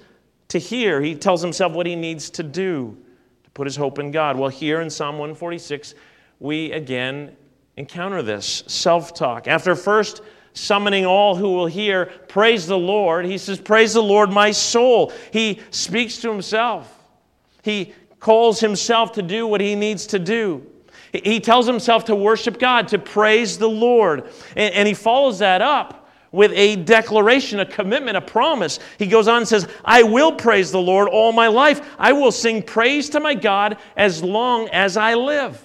to 0.49 0.59
hear, 0.59 1.01
he 1.01 1.15
tells 1.15 1.41
himself 1.41 1.73
what 1.73 1.85
he 1.85 1.95
needs 1.95 2.29
to 2.31 2.43
do 2.43 2.97
to 3.43 3.49
put 3.51 3.65
his 3.65 3.75
hope 3.75 3.99
in 3.99 4.11
God. 4.11 4.37
Well, 4.37 4.49
here 4.49 4.81
in 4.81 4.89
Psalm 4.89 5.17
146, 5.17 5.95
we 6.39 6.71
again 6.71 7.35
encounter 7.77 8.21
this 8.21 8.63
self 8.67 9.13
talk. 9.13 9.47
After 9.47 9.75
first 9.75 10.21
summoning 10.53 11.05
all 11.05 11.35
who 11.35 11.53
will 11.53 11.67
hear, 11.67 12.07
Praise 12.27 12.67
the 12.67 12.77
Lord, 12.77 13.25
he 13.25 13.37
says, 13.37 13.59
Praise 13.59 13.93
the 13.93 14.03
Lord, 14.03 14.31
my 14.31 14.51
soul. 14.51 15.13
He 15.31 15.61
speaks 15.71 16.17
to 16.17 16.31
himself. 16.31 16.95
He 17.61 17.93
calls 18.19 18.59
himself 18.59 19.13
to 19.13 19.21
do 19.21 19.47
what 19.47 19.61
he 19.61 19.75
needs 19.75 20.07
to 20.07 20.19
do. 20.19 20.65
He 21.11 21.39
tells 21.39 21.65
himself 21.65 22.05
to 22.05 22.15
worship 22.15 22.59
God, 22.59 22.87
to 22.89 22.99
praise 22.99 23.57
the 23.57 23.69
Lord. 23.69 24.29
And, 24.55 24.87
he 24.87 24.93
follows 24.93 25.39
that 25.39 25.61
up 25.61 25.98
with 26.31 26.51
a 26.53 26.75
declaration, 26.77 27.59
a 27.59 27.65
commitment, 27.65 28.17
a 28.17 28.21
promise. 28.21 28.79
He 28.97 29.07
goes 29.07 29.27
on 29.27 29.37
and 29.37 29.47
says, 29.47 29.67
I 29.83 30.03
will 30.03 30.33
praise 30.33 30.71
the 30.71 30.81
Lord 30.81 31.09
all 31.09 31.31
my 31.31 31.47
life. 31.47 31.95
I 31.97 32.13
will 32.13 32.31
sing 32.31 32.61
praise 32.61 33.09
to 33.09 33.19
my 33.19 33.33
God 33.33 33.77
as 33.97 34.23
long 34.23 34.69
as 34.69 34.97
I 34.97 35.15
live. 35.15 35.63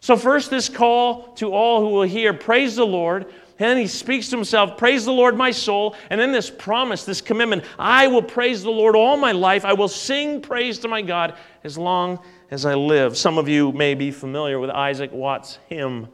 So, 0.00 0.16
first, 0.16 0.50
this 0.50 0.68
call 0.68 1.32
to 1.34 1.52
all 1.52 1.80
who 1.80 1.88
will 1.88 2.02
hear, 2.02 2.32
praise 2.32 2.76
the 2.76 2.86
Lord. 2.86 3.26
And 3.58 3.70
then 3.70 3.78
he 3.78 3.86
speaks 3.86 4.28
to 4.28 4.36
himself, 4.36 4.76
Praise 4.76 5.06
the 5.06 5.12
Lord, 5.12 5.36
my 5.36 5.50
soul. 5.50 5.96
And 6.10 6.20
then 6.20 6.30
this 6.30 6.50
promise, 6.50 7.04
this 7.04 7.22
commitment 7.22 7.64
I 7.78 8.06
will 8.06 8.22
praise 8.22 8.62
the 8.62 8.70
Lord 8.70 8.94
all 8.94 9.16
my 9.16 9.32
life. 9.32 9.64
I 9.64 9.72
will 9.72 9.88
sing 9.88 10.42
praise 10.42 10.78
to 10.80 10.88
my 10.88 11.00
God 11.00 11.36
as 11.64 11.78
long 11.78 12.20
as 12.50 12.66
I 12.66 12.74
live. 12.74 13.16
Some 13.16 13.38
of 13.38 13.48
you 13.48 13.72
may 13.72 13.94
be 13.94 14.10
familiar 14.10 14.60
with 14.60 14.70
Isaac 14.70 15.10
Watts' 15.10 15.58
hymn, 15.68 16.08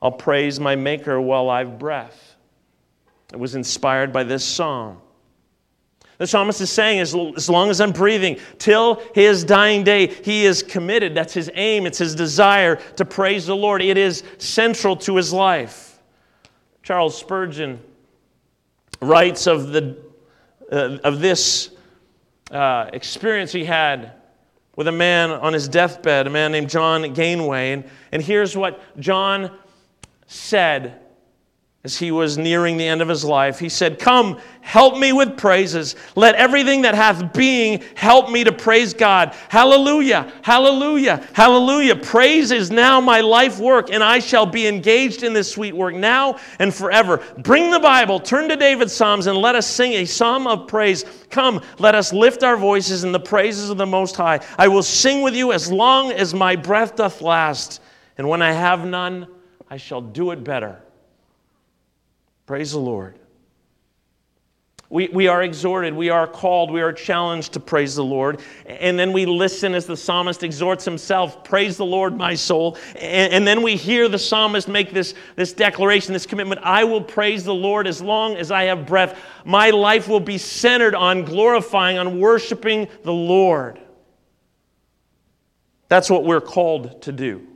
I'll 0.00 0.12
praise 0.12 0.58
my 0.58 0.76
Maker 0.76 1.20
while 1.20 1.48
I've 1.48 1.78
breath. 1.78 2.31
It 3.32 3.38
was 3.38 3.54
inspired 3.54 4.12
by 4.12 4.24
this 4.24 4.44
psalm. 4.44 5.00
The 6.18 6.26
psalmist 6.26 6.60
is 6.60 6.70
saying, 6.70 7.00
as, 7.00 7.14
as 7.14 7.50
long 7.50 7.70
as 7.70 7.80
I'm 7.80 7.90
breathing, 7.90 8.38
till 8.58 9.02
his 9.14 9.42
dying 9.42 9.82
day, 9.82 10.06
he 10.06 10.44
is 10.44 10.62
committed. 10.62 11.14
That's 11.14 11.34
his 11.34 11.50
aim, 11.54 11.86
it's 11.86 11.98
his 11.98 12.14
desire 12.14 12.76
to 12.96 13.04
praise 13.04 13.46
the 13.46 13.56
Lord. 13.56 13.82
It 13.82 13.96
is 13.96 14.22
central 14.38 14.94
to 14.98 15.16
his 15.16 15.32
life. 15.32 16.00
Charles 16.82 17.18
Spurgeon 17.18 17.80
writes 19.00 19.48
of, 19.48 19.72
the, 19.72 19.96
uh, 20.70 20.98
of 21.02 21.20
this 21.20 21.70
uh, 22.52 22.88
experience 22.92 23.50
he 23.50 23.64
had 23.64 24.12
with 24.76 24.88
a 24.88 24.92
man 24.92 25.30
on 25.30 25.52
his 25.52 25.66
deathbed, 25.68 26.26
a 26.26 26.30
man 26.30 26.52
named 26.52 26.70
John 26.70 27.14
Janeway. 27.14 27.72
And, 27.72 27.84
and 28.12 28.22
here's 28.22 28.56
what 28.56 28.80
John 29.00 29.50
said 30.26 31.01
as 31.84 31.98
he 31.98 32.12
was 32.12 32.38
nearing 32.38 32.76
the 32.76 32.86
end 32.86 33.02
of 33.02 33.08
his 33.08 33.24
life, 33.24 33.58
he 33.58 33.68
said, 33.68 33.98
Come, 33.98 34.38
help 34.60 34.96
me 34.96 35.12
with 35.12 35.36
praises. 35.36 35.96
Let 36.14 36.36
everything 36.36 36.82
that 36.82 36.94
hath 36.94 37.32
being 37.32 37.82
help 37.96 38.30
me 38.30 38.44
to 38.44 38.52
praise 38.52 38.94
God. 38.94 39.34
Hallelujah, 39.48 40.32
hallelujah, 40.42 41.26
hallelujah. 41.32 41.96
Praise 41.96 42.52
is 42.52 42.70
now 42.70 43.00
my 43.00 43.20
life 43.20 43.58
work, 43.58 43.90
and 43.90 44.00
I 44.00 44.20
shall 44.20 44.46
be 44.46 44.68
engaged 44.68 45.24
in 45.24 45.32
this 45.32 45.50
sweet 45.50 45.74
work 45.74 45.96
now 45.96 46.38
and 46.60 46.72
forever. 46.72 47.20
Bring 47.38 47.72
the 47.72 47.80
Bible, 47.80 48.20
turn 48.20 48.48
to 48.50 48.54
David's 48.54 48.92
Psalms, 48.92 49.26
and 49.26 49.36
let 49.36 49.56
us 49.56 49.66
sing 49.66 49.94
a 49.94 50.04
psalm 50.04 50.46
of 50.46 50.68
praise. 50.68 51.04
Come, 51.30 51.60
let 51.80 51.96
us 51.96 52.12
lift 52.12 52.44
our 52.44 52.56
voices 52.56 53.02
in 53.02 53.10
the 53.10 53.18
praises 53.18 53.70
of 53.70 53.76
the 53.76 53.86
Most 53.86 54.14
High. 54.14 54.38
I 54.56 54.68
will 54.68 54.84
sing 54.84 55.20
with 55.22 55.34
you 55.34 55.50
as 55.50 55.72
long 55.72 56.12
as 56.12 56.32
my 56.32 56.54
breath 56.54 56.94
doth 56.94 57.22
last, 57.22 57.80
and 58.18 58.28
when 58.28 58.40
I 58.40 58.52
have 58.52 58.86
none, 58.86 59.26
I 59.68 59.78
shall 59.78 60.00
do 60.00 60.30
it 60.30 60.44
better. 60.44 60.80
Praise 62.46 62.72
the 62.72 62.78
Lord. 62.78 63.18
We, 64.92 65.08
we 65.08 65.26
are 65.26 65.42
exhorted, 65.42 65.94
we 65.94 66.10
are 66.10 66.26
called, 66.26 66.70
we 66.70 66.82
are 66.82 66.92
challenged 66.92 67.54
to 67.54 67.60
praise 67.60 67.94
the 67.94 68.04
Lord. 68.04 68.42
And 68.66 68.98
then 68.98 69.14
we 69.14 69.24
listen 69.24 69.74
as 69.74 69.86
the 69.86 69.96
psalmist 69.96 70.42
exhorts 70.42 70.84
himself, 70.84 71.42
Praise 71.44 71.78
the 71.78 71.86
Lord, 71.86 72.14
my 72.14 72.34
soul. 72.34 72.76
And, 72.96 73.32
and 73.32 73.46
then 73.46 73.62
we 73.62 73.76
hear 73.76 74.06
the 74.06 74.18
psalmist 74.18 74.68
make 74.68 74.92
this, 74.92 75.14
this 75.34 75.54
declaration, 75.54 76.12
this 76.12 76.26
commitment 76.26 76.60
I 76.62 76.84
will 76.84 77.00
praise 77.00 77.42
the 77.42 77.54
Lord 77.54 77.86
as 77.86 78.02
long 78.02 78.36
as 78.36 78.50
I 78.50 78.64
have 78.64 78.86
breath. 78.86 79.18
My 79.46 79.70
life 79.70 80.08
will 80.08 80.20
be 80.20 80.36
centered 80.36 80.94
on 80.94 81.24
glorifying, 81.24 81.96
on 81.96 82.20
worshiping 82.20 82.86
the 83.02 83.14
Lord. 83.14 83.80
That's 85.88 86.10
what 86.10 86.24
we're 86.24 86.42
called 86.42 87.00
to 87.02 87.12
do. 87.12 87.46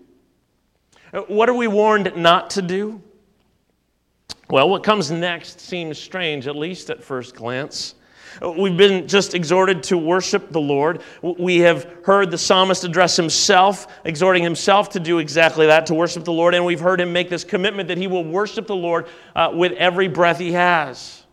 What 1.29 1.51
are 1.51 1.55
we 1.55 1.69
warned 1.69 2.17
not 2.17 2.49
to 2.51 2.63
do? 2.63 3.03
Well, 4.49 4.69
what 4.69 4.85
comes 4.85 5.11
next 5.11 5.61
seems 5.61 5.99
strange, 5.99 6.47
at 6.47 6.55
least 6.55 6.89
at 6.91 7.03
first 7.03 7.35
glance. 7.35 7.95
We've 8.41 8.77
been 8.77 9.09
just 9.09 9.35
exhorted 9.35 9.83
to 9.85 9.99
worship 9.99 10.51
the 10.53 10.61
Lord. 10.61 11.03
We 11.23 11.59
have 11.61 11.91
heard 12.05 12.31
the 12.31 12.39
psalmist 12.39 12.85
address 12.85 13.17
himself, 13.17 13.87
exhorting 14.05 14.43
himself 14.43 14.91
to 14.91 15.01
do 15.01 15.19
exactly 15.19 15.67
that, 15.67 15.87
to 15.87 15.95
worship 15.95 16.25
the 16.25 16.33
Lord. 16.33 16.55
And 16.55 16.65
we've 16.65 16.81
heard 16.81 17.01
him 17.01 17.13
make 17.13 17.31
this 17.31 17.45
commitment 17.45 17.89
that 17.89 17.99
he 17.99 18.07
will 18.07 18.25
worship 18.25 18.67
the 18.67 18.77
Lord 18.77 19.07
uh, 19.35 19.51
with 19.55 19.73
every 19.73 20.09
breath 20.09 20.39
he 20.39 20.53
has. 20.53 21.25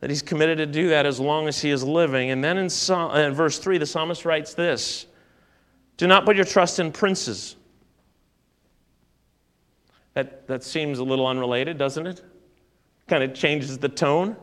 that 0.00 0.10
he's 0.10 0.22
committed 0.22 0.58
to 0.58 0.66
do 0.66 0.88
that 0.88 1.06
as 1.06 1.20
long 1.20 1.48
as 1.48 1.60
he 1.60 1.70
is 1.70 1.84
living. 1.84 2.30
And 2.30 2.42
then 2.42 2.56
in, 2.56 2.64
in 2.64 3.34
verse 3.34 3.58
3, 3.58 3.78
the 3.78 3.86
psalmist 3.86 4.24
writes 4.24 4.54
this 4.54 5.06
Do 5.98 6.06
not 6.06 6.24
put 6.24 6.36
your 6.36 6.46
trust 6.46 6.78
in 6.78 6.92
princes. 6.92 7.56
That, 10.16 10.46
that 10.46 10.64
seems 10.64 10.98
a 10.98 11.04
little 11.04 11.26
unrelated, 11.26 11.76
doesn't 11.76 12.06
it? 12.06 12.24
Kind 13.06 13.22
of 13.22 13.34
changes 13.34 13.76
the 13.76 13.90
tone. 13.90 14.34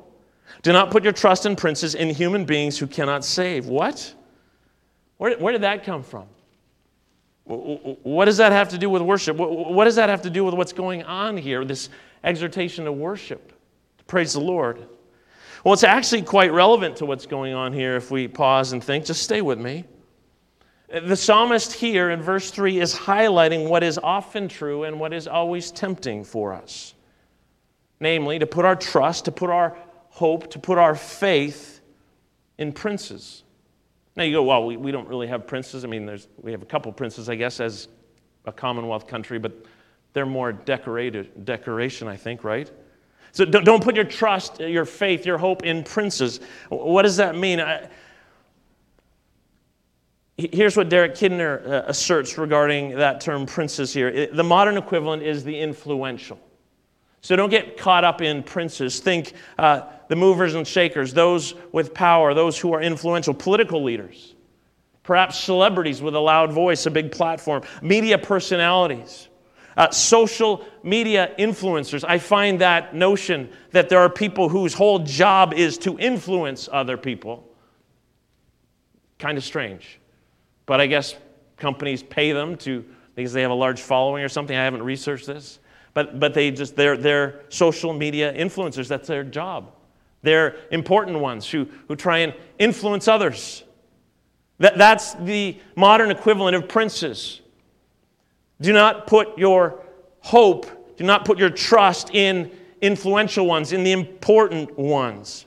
Do 0.61 0.71
not 0.71 0.91
put 0.91 1.03
your 1.03 1.13
trust 1.13 1.47
in 1.47 1.55
princes, 1.55 1.95
in 1.95 2.11
human 2.11 2.45
beings 2.45 2.77
who 2.77 2.85
cannot 2.85 3.25
save. 3.25 3.65
What? 3.65 4.13
Where, 5.17 5.35
where 5.39 5.51
did 5.51 5.63
that 5.63 5.83
come 5.83 6.03
from? 6.03 6.27
What 7.45 8.25
does 8.25 8.37
that 8.37 8.51
have 8.51 8.69
to 8.69 8.77
do 8.77 8.87
with 8.87 9.01
worship? 9.01 9.35
What 9.35 9.85
does 9.85 9.95
that 9.95 10.09
have 10.09 10.21
to 10.21 10.29
do 10.29 10.43
with 10.43 10.53
what's 10.53 10.73
going 10.73 11.01
on 11.05 11.37
here, 11.37 11.65
this 11.65 11.89
exhortation 12.23 12.85
to 12.85 12.91
worship, 12.91 13.51
to 13.97 14.03
praise 14.03 14.33
the 14.33 14.41
Lord? 14.41 14.77
Well, 15.63 15.73
it's 15.73 15.83
actually 15.83 16.21
quite 16.21 16.53
relevant 16.53 16.97
to 16.97 17.07
what's 17.07 17.25
going 17.25 17.55
on 17.55 17.73
here 17.73 17.95
if 17.95 18.11
we 18.11 18.27
pause 18.27 18.73
and 18.73 18.83
think. 18.83 19.05
Just 19.05 19.23
stay 19.23 19.41
with 19.41 19.57
me. 19.57 19.85
The 20.93 21.15
psalmist 21.15 21.73
here 21.73 22.11
in 22.11 22.21
verse 22.21 22.51
3 22.51 22.79
is 22.79 22.93
highlighting 22.93 23.67
what 23.67 23.83
is 23.83 23.97
often 23.97 24.47
true 24.47 24.83
and 24.83 24.99
what 24.99 25.11
is 25.11 25.27
always 25.27 25.71
tempting 25.71 26.23
for 26.23 26.53
us 26.53 26.93
namely, 28.03 28.37
to 28.37 28.45
put 28.45 28.65
our 28.65 28.75
trust, 28.75 29.25
to 29.25 29.31
put 29.31 29.49
our 29.49 29.77
hope, 30.09 30.51
to 30.51 30.59
put 30.59 30.77
our 30.77 30.93
faith 30.93 31.79
in 32.57 32.71
princes. 32.71 33.43
Now 34.15 34.23
you 34.23 34.33
go, 34.33 34.43
well, 34.43 34.65
we, 34.65 34.77
we 34.77 34.91
don't 34.91 35.07
really 35.07 35.27
have 35.27 35.47
princes. 35.47 35.85
I 35.85 35.87
mean, 35.87 36.05
there's, 36.05 36.27
we 36.41 36.51
have 36.51 36.61
a 36.61 36.65
couple 36.65 36.91
princes, 36.91 37.29
I 37.29 37.35
guess, 37.35 37.61
as 37.61 37.87
a 38.45 38.51
Commonwealth 38.51 39.07
country, 39.07 39.39
but 39.39 39.53
they're 40.11 40.25
more 40.25 40.51
decorated, 40.51 41.45
decoration, 41.45 42.09
I 42.09 42.17
think, 42.17 42.43
right? 42.43 42.69
So 43.31 43.45
don't, 43.45 43.63
don't 43.63 43.83
put 43.83 43.95
your 43.95 44.05
trust, 44.05 44.59
your 44.59 44.85
faith, 44.85 45.25
your 45.25 45.37
hope 45.37 45.63
in 45.63 45.83
princes. 45.83 46.41
What 46.69 47.03
does 47.03 47.17
that 47.17 47.35
mean? 47.35 47.61
I, 47.61 47.87
here's 50.37 50.75
what 50.75 50.89
Derek 50.89 51.13
Kidner 51.13 51.67
uh, 51.67 51.83
asserts 51.87 52.37
regarding 52.37 52.95
that 52.97 53.21
term 53.21 53.45
princes 53.45 53.93
here. 53.93 54.27
The 54.27 54.43
modern 54.43 54.77
equivalent 54.77 55.23
is 55.23 55.43
the 55.43 55.59
influential. 55.59 56.39
So 57.21 57.35
don't 57.35 57.49
get 57.49 57.77
caught 57.77 58.03
up 58.03 58.21
in 58.21 58.43
princes. 58.43 58.99
Think 58.99 59.33
uh, 59.57 59.83
the 60.09 60.15
movers 60.15 60.55
and 60.55 60.67
shakers, 60.67 61.13
those 61.13 61.53
with 61.71 61.93
power, 61.93 62.33
those 62.33 62.59
who 62.59 62.73
are 62.73 62.81
influential, 62.81 63.33
political 63.33 63.83
leaders, 63.83 64.35
perhaps 65.03 65.39
celebrities 65.39 66.01
with 66.01 66.15
a 66.15 66.19
loud 66.19 66.51
voice, 66.51 66.85
a 66.85 66.91
big 66.91 67.11
platform, 67.11 67.63
media 67.81 68.17
personalities. 68.17 69.29
Uh, 69.75 69.89
social 69.89 70.63
media 70.83 71.33
influencers. 71.39 72.03
I 72.07 72.19
find 72.19 72.61
that 72.61 72.93
notion 72.93 73.49
that 73.71 73.89
there 73.89 73.97
are 73.97 74.09
people 74.09 74.47
whose 74.47 74.71
whole 74.71 74.99
job 74.99 75.51
is 75.51 75.79
to 75.79 75.97
influence 75.97 76.69
other 76.71 76.95
people 76.95 77.49
kind 79.17 79.35
of 79.35 79.43
strange. 79.43 79.99
But 80.65 80.81
I 80.81 80.87
guess 80.87 81.15
companies 81.57 82.03
pay 82.03 82.31
them 82.31 82.57
to 82.57 82.85
because 83.15 83.33
they 83.33 83.41
have 83.41 83.51
a 83.51 83.55
large 83.55 83.81
following 83.81 84.23
or 84.23 84.29
something. 84.29 84.55
I 84.55 84.63
haven't 84.63 84.83
researched 84.83 85.27
this. 85.27 85.59
But, 85.93 86.19
but 86.19 86.33
they 86.33 86.49
just, 86.51 86.75
they're, 86.75 86.97
they're 86.97 87.41
social 87.49 87.93
media 87.93 88.33
influencers. 88.33 88.87
That's 88.87 89.07
their 89.07 89.23
job. 89.23 89.71
They're 90.23 90.55
important 90.71 91.19
ones 91.19 91.49
who, 91.49 91.67
who 91.87 91.95
try 91.95 92.19
and 92.19 92.33
influence 92.57 93.07
others. 93.07 93.63
That, 94.59 94.77
that's 94.77 95.13
the 95.15 95.57
modern 95.75 96.09
equivalent 96.09 96.55
of 96.55 96.67
princes. 96.67 97.41
Do 98.61 98.73
not 98.73 99.07
put 99.07 99.37
your 99.37 99.83
hope, 100.21 100.95
do 100.97 101.03
not 101.03 101.25
put 101.25 101.37
your 101.37 101.49
trust 101.49 102.11
in 102.15 102.49
influential 102.81 103.45
ones, 103.45 103.73
in 103.73 103.83
the 103.83 103.91
important 103.91 104.77
ones. 104.77 105.45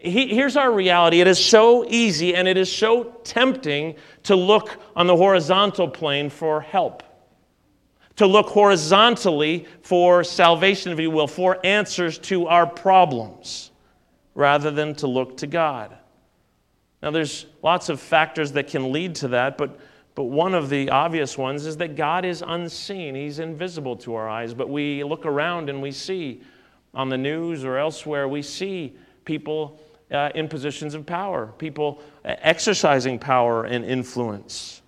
He, 0.00 0.34
here's 0.34 0.56
our 0.56 0.72
reality 0.72 1.20
it 1.20 1.26
is 1.26 1.42
so 1.44 1.84
easy 1.86 2.34
and 2.34 2.48
it 2.48 2.56
is 2.56 2.74
so 2.74 3.20
tempting 3.24 3.96
to 4.24 4.34
look 4.34 4.78
on 4.96 5.06
the 5.06 5.16
horizontal 5.16 5.88
plane 5.88 6.30
for 6.30 6.62
help, 6.62 7.02
to 8.16 8.26
look 8.26 8.46
horizontally 8.46 9.66
for 9.82 10.24
salvation, 10.24 10.92
if 10.92 11.00
you 11.00 11.10
will, 11.10 11.26
for 11.26 11.58
answers 11.64 12.18
to 12.18 12.46
our 12.46 12.66
problems, 12.66 13.70
rather 14.34 14.70
than 14.70 14.94
to 14.96 15.06
look 15.06 15.36
to 15.38 15.46
God. 15.46 15.96
Now, 17.02 17.10
there's 17.10 17.46
lots 17.62 17.88
of 17.88 18.00
factors 18.00 18.52
that 18.52 18.68
can 18.68 18.92
lead 18.92 19.16
to 19.16 19.28
that, 19.28 19.58
but 19.58 19.78
but 20.14 20.24
one 20.24 20.54
of 20.54 20.68
the 20.68 20.90
obvious 20.90 21.38
ones 21.38 21.66
is 21.66 21.76
that 21.78 21.96
God 21.96 22.24
is 22.24 22.42
unseen. 22.46 23.14
He's 23.14 23.38
invisible 23.38 23.96
to 23.98 24.14
our 24.16 24.28
eyes. 24.28 24.52
But 24.52 24.68
we 24.68 25.04
look 25.04 25.24
around 25.24 25.70
and 25.70 25.80
we 25.80 25.92
see 25.92 26.42
on 26.92 27.08
the 27.08 27.16
news 27.16 27.64
or 27.64 27.78
elsewhere, 27.78 28.28
we 28.28 28.42
see 28.42 28.96
people 29.24 29.80
uh, 30.10 30.30
in 30.34 30.48
positions 30.48 30.94
of 30.94 31.06
power, 31.06 31.52
people 31.58 32.02
exercising 32.24 33.18
power 33.18 33.64
and 33.64 33.84
influence. 33.84 34.82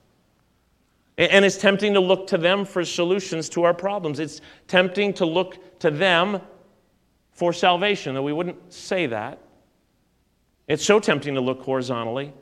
And 1.18 1.44
it's 1.44 1.58
tempting 1.58 1.94
to 1.94 2.00
look 2.00 2.26
to 2.28 2.38
them 2.38 2.64
for 2.64 2.85
solutions 2.85 3.48
to 3.50 3.64
our 3.64 3.74
problems. 3.74 4.18
It's 4.18 4.40
tempting 4.66 5.12
to 5.14 5.26
look 5.26 5.78
to 5.80 5.90
them 5.90 6.40
for 7.32 7.52
salvation, 7.52 8.14
though 8.14 8.22
we 8.22 8.32
wouldn't 8.32 8.72
say 8.72 9.06
that. 9.06 9.38
It's 10.68 10.85
so 10.85 10.98
tempting 10.98 11.35
to 11.35 11.40
look 11.40 11.61
horizontally, 11.62 12.32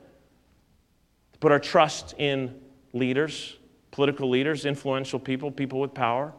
to 1.33 1.39
put 1.39 1.51
our 1.51 1.59
trust 1.59 2.15
in 2.17 2.59
leaders, 2.93 3.57
political 3.91 4.29
leaders, 4.29 4.65
influential 4.65 5.19
people, 5.19 5.51
people 5.51 5.79
with 5.79 5.93
power. 5.93 6.33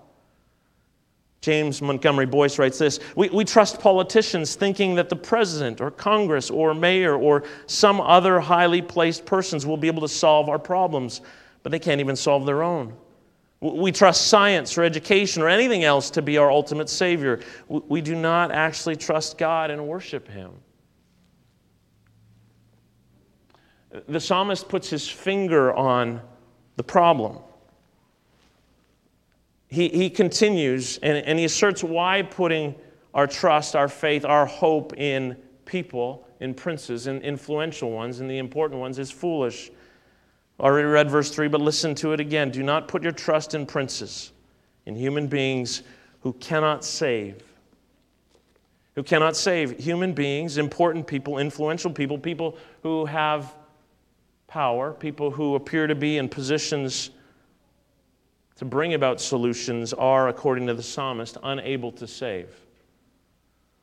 James 1.42 1.82
Montgomery 1.82 2.24
Boice 2.24 2.58
writes 2.58 2.78
this 2.78 3.00
we, 3.16 3.28
we 3.28 3.44
trust 3.44 3.80
politicians 3.80 4.54
thinking 4.54 4.94
that 4.94 5.08
the 5.08 5.16
president 5.16 5.80
or 5.80 5.90
Congress 5.90 6.50
or 6.50 6.72
mayor 6.72 7.16
or 7.16 7.44
some 7.66 8.00
other 8.00 8.40
highly 8.40 8.80
placed 8.80 9.26
persons 9.26 9.66
will 9.66 9.76
be 9.76 9.88
able 9.88 10.02
to 10.02 10.08
solve 10.08 10.48
our 10.48 10.58
problems, 10.58 11.20
but 11.62 11.70
they 11.70 11.80
can't 11.80 12.00
even 12.00 12.16
solve 12.16 12.46
their 12.46 12.62
own. 12.62 12.94
We 13.60 13.92
trust 13.92 14.28
science 14.28 14.78
or 14.78 14.82
education 14.82 15.42
or 15.42 15.48
anything 15.48 15.84
else 15.84 16.10
to 16.10 16.22
be 16.22 16.38
our 16.38 16.50
ultimate 16.50 16.88
Savior. 16.88 17.40
We 17.68 18.00
do 18.00 18.16
not 18.16 18.50
actually 18.50 18.96
trust 18.96 19.36
God 19.36 19.70
and 19.70 19.86
worship 19.86 20.26
Him. 20.28 20.52
The 24.08 24.20
psalmist 24.20 24.68
puts 24.68 24.88
his 24.88 25.08
finger 25.08 25.72
on 25.74 26.22
the 26.76 26.82
problem. 26.82 27.38
He, 29.72 29.88
he 29.88 30.10
continues 30.10 30.98
and, 30.98 31.16
and 31.16 31.38
he 31.38 31.46
asserts 31.46 31.82
why 31.82 32.20
putting 32.20 32.74
our 33.14 33.26
trust, 33.26 33.74
our 33.74 33.88
faith, 33.88 34.22
our 34.22 34.44
hope 34.44 34.92
in 34.98 35.34
people, 35.64 36.28
in 36.40 36.52
princes, 36.52 37.06
in 37.06 37.22
influential 37.22 37.90
ones, 37.90 38.20
in 38.20 38.28
the 38.28 38.36
important 38.36 38.78
ones 38.80 38.98
is 38.98 39.10
foolish. 39.10 39.70
Already 40.60 40.86
read 40.86 41.08
verse 41.10 41.30
3, 41.30 41.48
but 41.48 41.62
listen 41.62 41.94
to 41.96 42.12
it 42.12 42.20
again. 42.20 42.50
Do 42.50 42.62
not 42.62 42.86
put 42.86 43.02
your 43.02 43.12
trust 43.12 43.54
in 43.54 43.64
princes, 43.64 44.32
in 44.84 44.94
human 44.94 45.26
beings 45.26 45.84
who 46.20 46.34
cannot 46.34 46.84
save. 46.84 47.42
Who 48.94 49.02
cannot 49.02 49.38
save. 49.38 49.78
Human 49.82 50.12
beings, 50.12 50.58
important 50.58 51.06
people, 51.06 51.38
influential 51.38 51.90
people, 51.90 52.18
people 52.18 52.58
who 52.82 53.06
have 53.06 53.54
power, 54.48 54.92
people 54.92 55.30
who 55.30 55.54
appear 55.54 55.86
to 55.86 55.94
be 55.94 56.18
in 56.18 56.28
positions 56.28 57.08
to 58.62 58.66
bring 58.66 58.94
about 58.94 59.20
solutions, 59.20 59.92
are, 59.92 60.28
according 60.28 60.68
to 60.68 60.74
the 60.74 60.84
psalmist, 60.84 61.36
unable 61.42 61.90
to 61.90 62.06
save. 62.06 62.48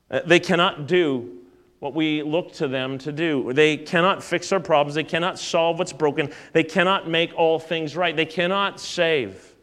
Uh, 0.10 0.22
they 0.26 0.40
cannot 0.40 0.88
do 0.88 1.40
what 1.80 1.94
we 1.94 2.24
look 2.24 2.54
to 2.54 2.70
them 2.70 2.98
to 3.00 3.12
do. 3.12 3.52
They 3.52 3.76
cannot 3.76 4.24
fix 4.24 4.54
our 4.54 4.60
problems. 4.62 4.96
They 4.96 5.04
cannot 5.04 5.38
solve 5.38 5.80
what's 5.80 5.92
broken. 5.92 6.32
They 6.54 6.64
cannot 6.64 7.10
make 7.10 7.34
all 7.36 7.60
things 7.60 7.98
right. 7.98 8.16
They 8.16 8.26
cannot 8.26 8.80
save. 8.80 9.54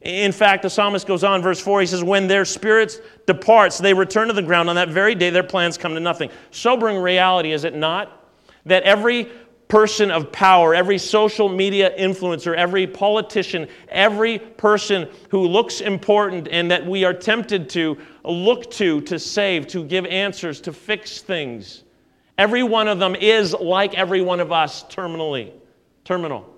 In 0.00 0.32
fact, 0.32 0.62
the 0.62 0.70
psalmist 0.70 1.06
goes 1.06 1.22
on, 1.22 1.40
verse 1.40 1.60
4, 1.60 1.82
he 1.82 1.86
says, 1.86 2.02
When 2.02 2.26
their 2.26 2.44
spirits 2.44 2.98
departs, 3.28 3.78
they 3.78 3.94
return 3.94 4.26
to 4.26 4.34
the 4.34 4.42
ground. 4.42 4.68
On 4.68 4.74
that 4.74 4.88
very 4.88 5.14
day, 5.14 5.30
their 5.30 5.44
plans 5.44 5.78
come 5.78 5.94
to 5.94 6.00
nothing. 6.00 6.28
Sobering 6.50 6.96
reality, 6.96 7.52
is 7.52 7.62
it 7.62 7.76
not? 7.76 8.18
That 8.66 8.82
every 8.82 9.30
person 9.72 10.10
of 10.10 10.30
power, 10.30 10.74
every 10.74 10.98
social 10.98 11.48
media 11.48 11.90
influencer, 11.98 12.54
every 12.54 12.86
politician, 12.86 13.66
every 13.88 14.38
person 14.38 15.08
who 15.30 15.48
looks 15.48 15.80
important 15.80 16.46
and 16.48 16.70
that 16.70 16.86
we 16.86 17.04
are 17.04 17.14
tempted 17.14 17.70
to 17.70 17.96
look 18.22 18.70
to 18.70 19.00
to 19.00 19.18
save, 19.18 19.66
to 19.66 19.82
give 19.82 20.04
answers, 20.04 20.60
to 20.60 20.74
fix 20.74 21.22
things. 21.22 21.84
Every 22.36 22.62
one 22.62 22.86
of 22.86 22.98
them 22.98 23.14
is 23.14 23.54
like 23.54 23.94
every 23.94 24.20
one 24.20 24.40
of 24.40 24.52
us 24.52 24.84
terminally, 24.84 25.52
terminal. 26.04 26.51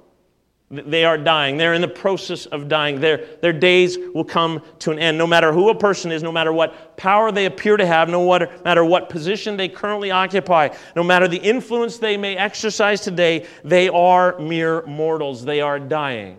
They 0.74 1.04
are 1.04 1.16
dying. 1.16 1.56
They're 1.56 1.74
in 1.74 1.80
the 1.80 1.88
process 1.88 2.46
of 2.46 2.68
dying. 2.68 3.00
Their, 3.00 3.24
their 3.40 3.52
days 3.52 3.96
will 4.14 4.24
come 4.24 4.62
to 4.80 4.90
an 4.90 4.98
end. 4.98 5.18
No 5.18 5.26
matter 5.26 5.52
who 5.52 5.70
a 5.70 5.74
person 5.74 6.10
is, 6.10 6.22
no 6.22 6.32
matter 6.32 6.52
what 6.52 6.96
power 6.96 7.30
they 7.30 7.46
appear 7.46 7.76
to 7.76 7.86
have, 7.86 8.08
no 8.08 8.38
matter 8.64 8.84
what 8.84 9.08
position 9.08 9.56
they 9.56 9.68
currently 9.68 10.10
occupy, 10.10 10.68
no 10.96 11.02
matter 11.02 11.28
the 11.28 11.38
influence 11.38 11.98
they 11.98 12.16
may 12.16 12.36
exercise 12.36 13.00
today, 13.00 13.46
they 13.62 13.88
are 13.88 14.38
mere 14.38 14.84
mortals. 14.86 15.44
They 15.44 15.60
are 15.60 15.78
dying. 15.78 16.38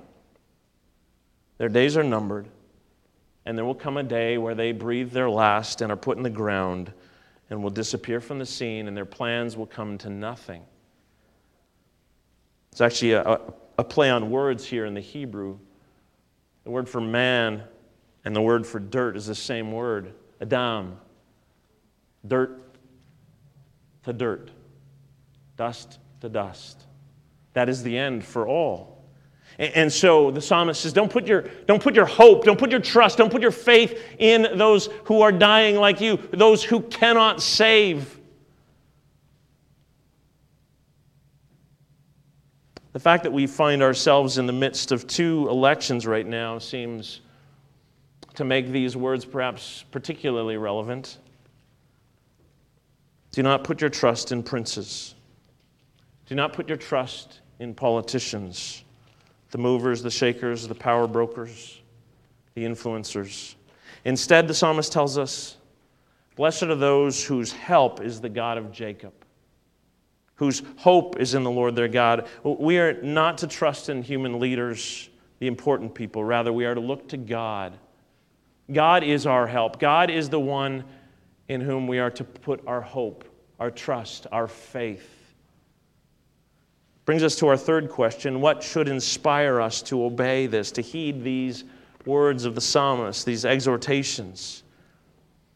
Their 1.57 1.69
days 1.69 1.95
are 1.95 2.03
numbered. 2.03 2.47
And 3.45 3.57
there 3.57 3.65
will 3.65 3.75
come 3.75 3.97
a 3.97 4.03
day 4.03 4.37
where 4.37 4.55
they 4.55 4.71
breathe 4.71 5.11
their 5.11 5.29
last 5.29 5.81
and 5.81 5.91
are 5.91 5.97
put 5.97 6.17
in 6.17 6.23
the 6.23 6.29
ground 6.29 6.91
and 7.49 7.61
will 7.61 7.69
disappear 7.69 8.19
from 8.19 8.39
the 8.39 8.45
scene, 8.45 8.87
and 8.87 8.97
their 8.97 9.05
plans 9.05 9.55
will 9.55 9.67
come 9.67 9.99
to 9.99 10.09
nothing. 10.09 10.63
It's 12.71 12.81
actually 12.81 13.11
a, 13.11 13.21
a 13.21 13.39
play 13.83 14.09
on 14.09 14.29
words 14.29 14.65
here 14.65 14.85
in 14.85 14.93
the 14.93 15.01
Hebrew. 15.01 15.59
The 16.63 16.71
word 16.71 16.89
for 16.89 17.01
man 17.01 17.63
and 18.23 18.35
the 18.35 18.41
word 18.41 18.65
for 18.65 18.79
dirt 18.79 19.15
is 19.15 19.27
the 19.27 19.35
same 19.35 19.71
word, 19.71 20.13
Adam. 20.41 20.97
Dirt 22.25 22.61
to 24.03 24.13
dirt, 24.13 24.49
dust 25.57 25.99
to 26.21 26.29
dust. 26.29 26.85
That 27.53 27.69
is 27.69 27.83
the 27.83 27.97
end 27.97 28.25
for 28.25 28.47
all. 28.47 28.95
And 29.57 29.91
so 29.91 30.31
the 30.31 30.41
psalmist 30.41 30.81
says, 30.81 30.91
don't 30.91 31.09
put, 31.09 31.27
your, 31.27 31.43
don't 31.65 31.81
put 31.81 31.95
your 31.95 32.05
hope, 32.05 32.43
don't 32.43 32.59
put 32.59 32.71
your 32.71 32.81
trust, 32.81 33.17
don't 33.17 33.31
put 33.31 33.41
your 33.41 33.51
faith 33.51 34.01
in 34.19 34.57
those 34.57 34.89
who 35.05 35.21
are 35.21 35.31
dying 35.31 35.77
like 35.77 36.01
you, 36.01 36.17
those 36.31 36.61
who 36.61 36.81
cannot 36.81 37.41
save. 37.41 38.14
The 42.95 43.01
fact 43.01 43.23
that 43.23 43.33
we 43.33 43.45
find 43.45 43.83
ourselves 43.83 44.37
in 44.37 44.45
the 44.45 44.53
midst 44.53 44.93
of 44.93 45.05
two 45.05 45.49
elections 45.49 46.07
right 46.07 46.25
now 46.25 46.59
seems 46.59 47.19
to 48.35 48.45
make 48.45 48.69
these 48.69 48.95
words 48.95 49.25
perhaps 49.25 49.83
particularly 49.91 50.55
relevant. 50.55 51.17
Do 53.33 53.43
not 53.43 53.65
put 53.65 53.81
your 53.81 53.89
trust 53.89 54.31
in 54.31 54.43
princes. 54.43 55.13
Do 56.27 56.35
not 56.35 56.53
put 56.53 56.69
your 56.69 56.77
trust 56.77 57.41
in 57.59 57.73
politicians 57.75 58.85
the 59.51 59.57
movers, 59.57 60.01
the 60.01 60.09
shakers, 60.09 60.65
the 60.65 60.73
power 60.73 61.05
brokers, 61.05 61.81
the 62.53 62.63
influencers. 62.63 63.55
Instead, 64.05 64.47
the 64.47 64.53
psalmist 64.53 64.93
tells 64.93 65.17
us, 65.17 65.57
Blessed 66.37 66.63
are 66.63 66.75
those 66.75 67.25
whose 67.25 67.51
help 67.51 67.99
is 67.99 68.21
the 68.21 68.29
God 68.29 68.57
of 68.57 68.71
Jacob, 68.71 69.11
whose 70.35 70.61
hope 70.77 71.19
is 71.19 71.33
in 71.33 71.43
the 71.43 71.51
Lord 71.51 71.75
their 71.75 71.87
God. 71.87 72.27
We 72.43 72.77
are 72.77 73.01
not 73.01 73.37
to 73.39 73.47
trust 73.47 73.89
in 73.89 74.03
human 74.03 74.39
leaders, 74.39 75.09
the 75.39 75.47
important 75.47 75.95
people. 75.95 76.23
Rather, 76.23 76.51
we 76.51 76.65
are 76.65 76.75
to 76.75 76.81
look 76.81 77.09
to 77.09 77.17
God. 77.17 77.77
God 78.71 79.03
is 79.03 79.25
our 79.25 79.47
help. 79.47 79.79
God 79.79 80.09
is 80.09 80.29
the 80.29 80.39
one 80.39 80.83
in 81.47 81.61
whom 81.61 81.87
we 81.87 81.99
are 81.99 82.11
to 82.11 82.23
put 82.23 82.65
our 82.67 82.81
hope, 82.81 83.23
our 83.59 83.71
trust, 83.71 84.27
our 84.31 84.47
faith. 84.47 85.09
Brings 87.05 87.21
us 87.21 87.35
to 87.37 87.47
our 87.47 87.57
third 87.57 87.89
question 87.89 88.41
what 88.41 88.63
should 88.63 88.87
inspire 88.87 89.61
us 89.61 89.81
to 89.83 90.03
obey 90.03 90.47
this, 90.47 90.71
to 90.71 90.81
heed 90.81 91.23
these 91.23 91.63
words 92.05 92.45
of 92.45 92.55
the 92.55 92.61
psalmist, 92.61 93.25
these 93.25 93.45
exhortations? 93.45 94.63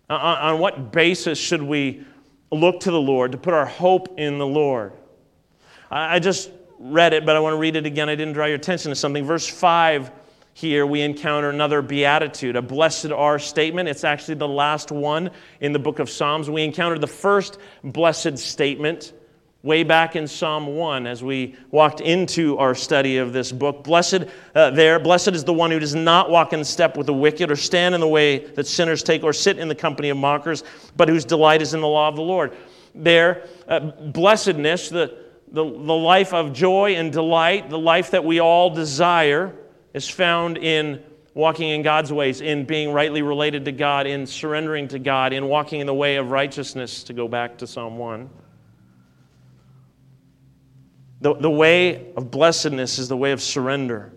On, 0.10 0.60
what 0.60 0.92
basis 0.92 1.38
should 1.38 1.62
we 1.62 2.04
look 2.52 2.82
to 2.82 2.92
the 2.92 3.02
Lord, 3.02 3.32
to 3.34 3.38
put 3.38 3.54
our 3.54 3.66
hope 3.66 4.20
in 4.20 4.38
the 4.38 4.48
Lord? 4.48 4.94
I, 5.92 6.20
just 6.20 6.52
read 6.78 7.14
it, 7.14 7.26
but 7.26 7.36
I 7.36 7.40
want 7.40 7.54
to 7.54 7.58
read 7.58 7.76
it 7.76 7.86
again. 7.86 8.10
I 8.10 8.16
didn't 8.16 8.34
draw 8.34 8.46
your 8.46 8.56
attention 8.56 8.90
to 8.90 8.96
something. 8.96 9.26
Verse 9.26 9.48
5 9.48 10.12
here, 10.54 10.86
we 10.86 11.02
encounter 11.02 11.50
another 11.50 11.82
beatitude, 11.82 12.58
a 12.58 12.62
blessed 12.62 13.12
are 13.12 13.40
statement. 13.40 13.88
It's 13.88 14.04
actually 14.04 14.36
the 14.36 14.48
last 14.48 14.92
one 14.92 15.32
in 15.62 15.72
the 15.72 15.80
book 15.80 16.00
of 16.00 16.10
Psalms. 16.10 16.50
We 16.50 16.64
encountered 16.64 17.00
the 17.00 17.08
first 17.08 17.58
blessed 17.84 18.38
statement 18.38 19.14
way 19.62 19.84
back 19.84 20.16
in 20.16 20.26
Psalm 20.26 20.68
1 20.68 21.06
as 21.06 21.22
we 21.22 21.56
walked 21.70 22.00
into 22.00 22.58
our 22.58 22.74
study 22.74 23.18
of 23.18 23.34
this 23.34 23.52
book. 23.52 23.84
Blessed 23.84 24.26
uh, 24.56 24.70
there, 24.70 25.00
blessed 25.00 25.30
is 25.30 25.44
the 25.44 25.54
one 25.54 25.70
who 25.70 25.80
does 25.80 25.96
not 25.96 26.30
walk 26.30 26.54
in 26.54 26.64
step 26.64 26.96
with 26.96 27.08
the 27.08 27.14
wicked 27.14 27.52
or 27.52 27.58
stand 27.58 27.94
in 27.94 28.00
the 28.00 28.08
way 28.08 28.40
that 28.40 28.68
sinners 28.68 29.04
take 29.04 29.24
or 29.24 29.34
sit 29.34 29.60
in 29.60 29.68
the 29.68 29.76
company 29.76 30.10
of 30.10 30.18
mockers, 30.18 30.64
but 30.96 31.10
whose 31.10 31.26
delight 31.26 31.62
is 31.62 31.74
in 31.74 31.82
the 31.82 31.88
law 31.88 32.08
of 32.08 32.16
the 32.16 32.22
Lord. 32.22 32.56
There, 32.96 33.48
uh, 33.68 33.80
blessedness, 33.80 34.90
the, 34.90 35.18
the, 35.52 35.64
the 35.64 35.70
life 35.70 36.34
of 36.34 36.54
joy 36.54 36.96
and 36.96 37.12
delight, 37.12 37.70
the 37.70 37.80
life 37.80 38.12
that 38.12 38.24
we 38.24 38.40
all 38.40 38.70
desire, 38.70 39.54
is 39.94 40.08
found 40.08 40.58
in 40.58 41.04
walking 41.34 41.70
in 41.70 41.82
God's 41.82 42.14
ways, 42.14 42.40
in 42.40 42.64
being 42.66 42.94
rightly 42.94 43.22
related 43.22 43.66
to 43.66 43.72
God, 43.74 44.08
in 44.08 44.26
surrendering 44.26 44.88
to 44.90 45.00
God, 45.00 45.34
in 45.34 45.46
walking 45.48 45.82
in 45.82 45.88
the 45.88 45.94
way 45.94 46.16
of 46.16 46.32
righteousness, 46.32 47.04
to 47.04 47.14
go 47.14 47.28
back 47.28 47.58
to 47.58 47.68
Psalm 47.68 47.98
1. 47.98 48.30
The, 51.22 51.34
the 51.36 51.50
way 51.50 52.14
of 52.16 52.32
blessedness 52.32 52.98
is 52.98 53.08
the 53.08 53.18
way 53.18 53.32
of 53.32 53.42
surrender. 53.42 54.14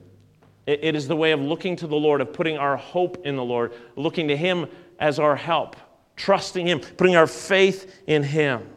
It, 0.67 0.81
it 0.83 0.95
is 0.95 1.09
the 1.09 1.17
way 1.17 1.33
of 1.33 1.41
looking 1.41 1.77
to 1.77 1.87
the 1.87 1.97
Lord, 1.97 2.21
of 2.21 2.33
putting 2.33 2.57
our 2.57 2.77
hope 2.77 3.27
in 3.27 3.37
the 3.37 3.45
Lord, 3.45 3.73
looking 3.97 4.29
to 4.29 4.37
Him 4.37 4.67
as 4.99 5.19
our 5.19 5.35
help, 5.35 5.77
trusting 6.17 6.67
Him, 6.67 6.81
putting 6.81 7.17
our 7.17 7.27
faith 7.27 8.03
in 8.07 8.23
Him. 8.23 8.69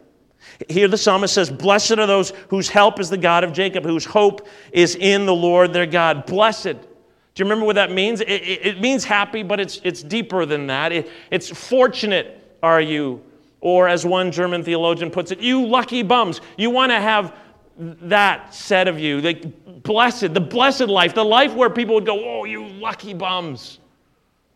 Here 0.69 0.87
the 0.87 0.97
psalmist 0.97 1.33
says, 1.33 1.49
Blessed 1.49 1.97
are 1.99 2.07
those 2.07 2.31
whose 2.49 2.69
help 2.69 2.99
is 2.99 3.09
the 3.09 3.17
God 3.17 3.43
of 3.43 3.53
Jacob, 3.53 3.83
whose 3.83 4.05
hope 4.05 4.47
is 4.71 4.95
in 4.95 5.25
the 5.25 5.33
Lord 5.33 5.73
their 5.73 5.85
God. 5.85 6.25
Blessed. 6.25 6.65
Do 6.73 7.43
you 7.43 7.45
remember 7.45 7.65
what 7.65 7.75
that 7.75 7.91
means? 7.91 8.21
It, 8.21 8.29
it, 8.29 8.65
it 8.65 8.81
means 8.81 9.03
happy, 9.03 9.43
but 9.43 9.59
it's, 9.59 9.81
it's 9.83 10.01
deeper 10.01 10.45
than 10.45 10.67
that. 10.67 10.91
It, 10.91 11.09
it's 11.31 11.49
fortunate 11.49 12.57
are 12.63 12.81
you. 12.81 13.21
Or 13.59 13.87
as 13.87 14.05
one 14.05 14.31
German 14.31 14.63
theologian 14.63 15.09
puts 15.09 15.31
it, 15.31 15.39
you 15.39 15.65
lucky 15.65 16.03
bums. 16.03 16.39
You 16.57 16.69
want 16.69 16.91
to 16.91 17.01
have 17.01 17.35
that 17.77 18.53
said 18.53 18.87
of 18.87 18.99
you. 18.99 19.21
Like, 19.21 19.83
blessed, 19.83 20.33
the 20.33 20.41
blessed 20.41 20.87
life, 20.87 21.13
the 21.13 21.25
life 21.25 21.53
where 21.53 21.69
people 21.69 21.95
would 21.95 22.05
go, 22.05 22.39
Oh, 22.39 22.45
you 22.45 22.65
lucky 22.67 23.13
bums. 23.13 23.79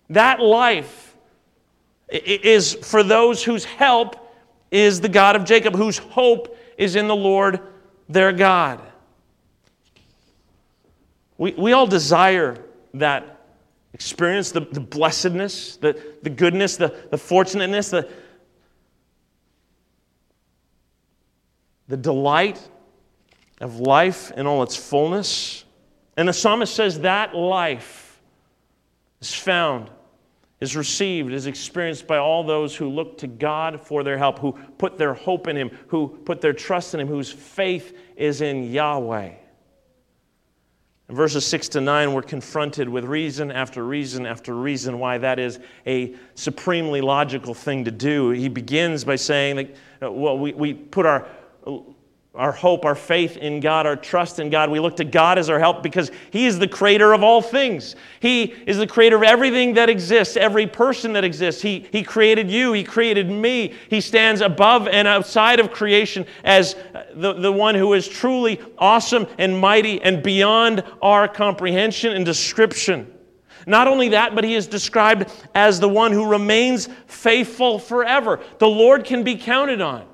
That 0.10 0.40
life 0.40 1.16
is 2.10 2.74
for 2.74 3.04
those 3.04 3.44
whose 3.44 3.66
help 3.66 4.16
is 4.72 5.02
the 5.02 5.10
God 5.10 5.36
of 5.36 5.46
Jacob, 5.46 5.76
whose 5.76 5.98
hope 5.98 6.58
is 6.78 6.96
in 6.96 7.08
the 7.08 7.16
Lord 7.16 7.60
their 8.08 8.32
God. 8.32 8.82
We, 11.38 11.54
we 11.54 11.74
all 11.74 11.88
desire 11.88 12.58
that 12.96 13.40
experience, 13.94 14.52
the, 14.52 14.62
the 14.62 14.80
blessedness, 14.80 15.78
the, 15.78 16.00
the 16.24 16.30
goodness, 16.30 16.78
the, 16.78 16.96
the 17.12 17.18
fortunateness, 17.18 17.90
the, 17.90 18.10
the 21.88 21.98
delight 21.98 22.60
of 23.60 23.80
life 23.80 24.32
in 24.32 24.48
all 24.48 24.64
its 24.64 24.76
fullness. 24.76 25.66
And 26.18 26.28
the 26.28 26.34
psalmist 26.34 26.74
says 26.74 27.02
that 27.02 27.36
life 27.36 28.20
is 29.22 29.34
found, 29.34 29.90
is 30.60 30.76
received, 30.76 31.34
is 31.34 31.48
experienced 31.48 32.08
by 32.08 32.18
all 32.18 32.44
those 32.44 32.76
who 32.76 32.90
look 32.90 33.18
to 33.20 33.28
God 33.28 33.82
for 33.82 34.04
their 34.04 34.18
help, 34.18 34.40
who 34.40 34.54
put 34.78 34.98
their 34.98 35.14
hope 35.14 35.48
in 35.48 35.56
Him, 35.56 35.72
who 35.88 36.08
put 36.26 36.42
their 36.42 36.54
trust 36.54 36.94
in 36.94 37.00
Him, 37.00 37.08
whose 37.08 37.32
faith 37.32 37.98
is 38.16 38.42
in 38.42 38.72
Yahweh. 38.72 39.34
In 41.10 41.16
verses 41.16 41.44
6 41.48 41.70
to 41.70 41.82
9, 41.82 42.14
we're 42.14 42.22
confronted 42.22 42.88
with 42.88 43.04
reason 43.04 43.52
after 43.52 43.84
reason 43.84 44.28
after 44.28 44.54
reason 44.54 45.00
why 45.00 45.18
that 45.18 45.40
is 45.40 45.60
a 45.88 46.16
supremely 46.36 47.02
logical 47.02 47.56
thing 47.56 47.86
to 47.86 47.92
do. 47.92 48.30
He 48.30 48.48
begins 48.48 49.04
by 49.04 49.16
saying 49.16 49.56
that, 49.56 49.76
uh, 50.04 50.12
well, 50.12 50.38
we, 50.38 50.54
we 50.54 50.74
put 50.76 51.08
our 51.08 51.28
our 52.36 52.52
hope, 52.52 52.86
our 52.86 52.96
faith 52.96 53.38
in 53.38 53.60
God, 53.60 53.88
our 53.88 53.96
trust 53.96 54.40
in 54.40 54.52
God. 54.52 54.70
We 54.70 54.80
look 54.80 54.96
to 54.98 55.04
God 55.04 55.40
as 55.40 55.50
our 55.50 55.58
help 55.58 55.82
because 55.82 56.12
He 56.30 56.46
is 56.46 56.60
the 56.60 56.68
creator 56.68 57.12
of 57.12 57.24
all 57.24 57.42
things. 57.42 57.96
He 58.20 58.44
is 58.44 58.78
the 58.78 58.86
creator 58.86 59.16
of 59.16 59.24
everything 59.24 59.74
that 59.74 59.90
exists, 59.90 60.38
every 60.38 60.68
person 60.68 61.12
that 61.14 61.24
exists. 61.24 61.62
He, 61.62 61.88
he 61.92 62.04
created 62.04 62.50
you, 62.50 62.72
He 62.74 62.84
created 62.84 63.32
me. 63.32 63.74
He 63.90 64.00
stands 64.00 64.42
above 64.42 64.88
and 64.88 65.08
outside 65.08 65.60
of 65.60 65.72
creation 65.72 66.26
as 66.44 66.76
uh, 66.76 67.06
the, 67.16 67.34
the 67.34 67.52
one 67.52 67.74
who 67.74 67.94
is 67.94 68.08
truly 68.08 68.62
awesome 68.78 69.26
and 69.40 69.58
mighty 69.58 70.00
and 70.02 70.22
beyond 70.22 70.84
our 71.02 71.28
comprehension 71.28 72.14
and 72.14 72.24
description. 72.24 73.12
Not 73.66 73.88
only 73.88 74.10
that, 74.10 74.36
but 74.36 74.44
he 74.44 74.56
is 74.56 74.68
described 74.68 75.32
as 75.56 75.80
the 75.80 75.90
one 75.90 76.12
who 76.12 76.30
remains 76.30 76.90
faithful 77.08 77.80
forever. 77.80 78.40
The 78.60 78.68
Lord 78.68 79.04
can 79.04 79.24
be 79.24 79.36
counted 79.36 79.82
on. 79.82 80.09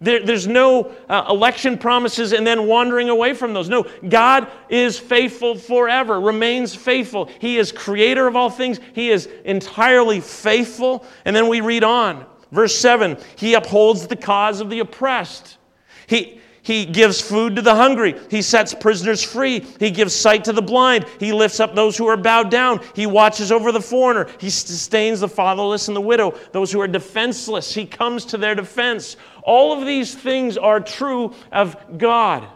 There, 0.00 0.24
there's 0.24 0.46
no 0.46 0.92
uh, 1.08 1.26
election 1.28 1.78
promises 1.78 2.32
and 2.32 2.46
then 2.46 2.66
wandering 2.66 3.08
away 3.08 3.34
from 3.34 3.54
those. 3.54 3.68
No, 3.68 3.86
God 4.08 4.48
is 4.68 4.98
faithful 4.98 5.56
forever, 5.56 6.20
remains 6.20 6.74
faithful. 6.74 7.30
He 7.38 7.58
is 7.58 7.72
creator 7.72 8.26
of 8.26 8.36
all 8.36 8.50
things, 8.50 8.80
He 8.94 9.10
is 9.10 9.28
entirely 9.44 10.20
faithful. 10.20 11.06
And 11.24 11.34
then 11.34 11.48
we 11.48 11.60
read 11.60 11.84
on. 11.84 12.26
Verse 12.52 12.76
7 12.78 13.18
He 13.36 13.54
upholds 13.54 14.06
the 14.06 14.16
cause 14.16 14.60
of 14.60 14.70
the 14.70 14.80
oppressed. 14.80 15.58
He, 16.06 16.40
he 16.64 16.86
gives 16.86 17.20
food 17.20 17.56
to 17.56 17.62
the 17.62 17.74
hungry. 17.74 18.18
He 18.30 18.40
sets 18.40 18.72
prisoners 18.72 19.22
free. 19.22 19.60
He 19.78 19.90
gives 19.90 20.16
sight 20.16 20.44
to 20.44 20.52
the 20.52 20.62
blind. 20.62 21.04
He 21.20 21.30
lifts 21.30 21.60
up 21.60 21.74
those 21.74 21.94
who 21.94 22.06
are 22.06 22.16
bowed 22.16 22.50
down. 22.50 22.80
He 22.94 23.06
watches 23.06 23.52
over 23.52 23.70
the 23.70 23.82
foreigner. 23.82 24.30
He 24.40 24.48
sustains 24.48 25.20
the 25.20 25.28
fatherless 25.28 25.88
and 25.88 25.96
the 25.96 26.00
widow, 26.00 26.30
those 26.52 26.72
who 26.72 26.80
are 26.80 26.88
defenseless. 26.88 27.74
He 27.74 27.84
comes 27.84 28.24
to 28.26 28.38
their 28.38 28.54
defense. 28.54 29.18
All 29.42 29.78
of 29.78 29.86
these 29.86 30.14
things 30.14 30.56
are 30.56 30.80
true 30.80 31.34
of 31.52 31.76
God. 31.98 32.48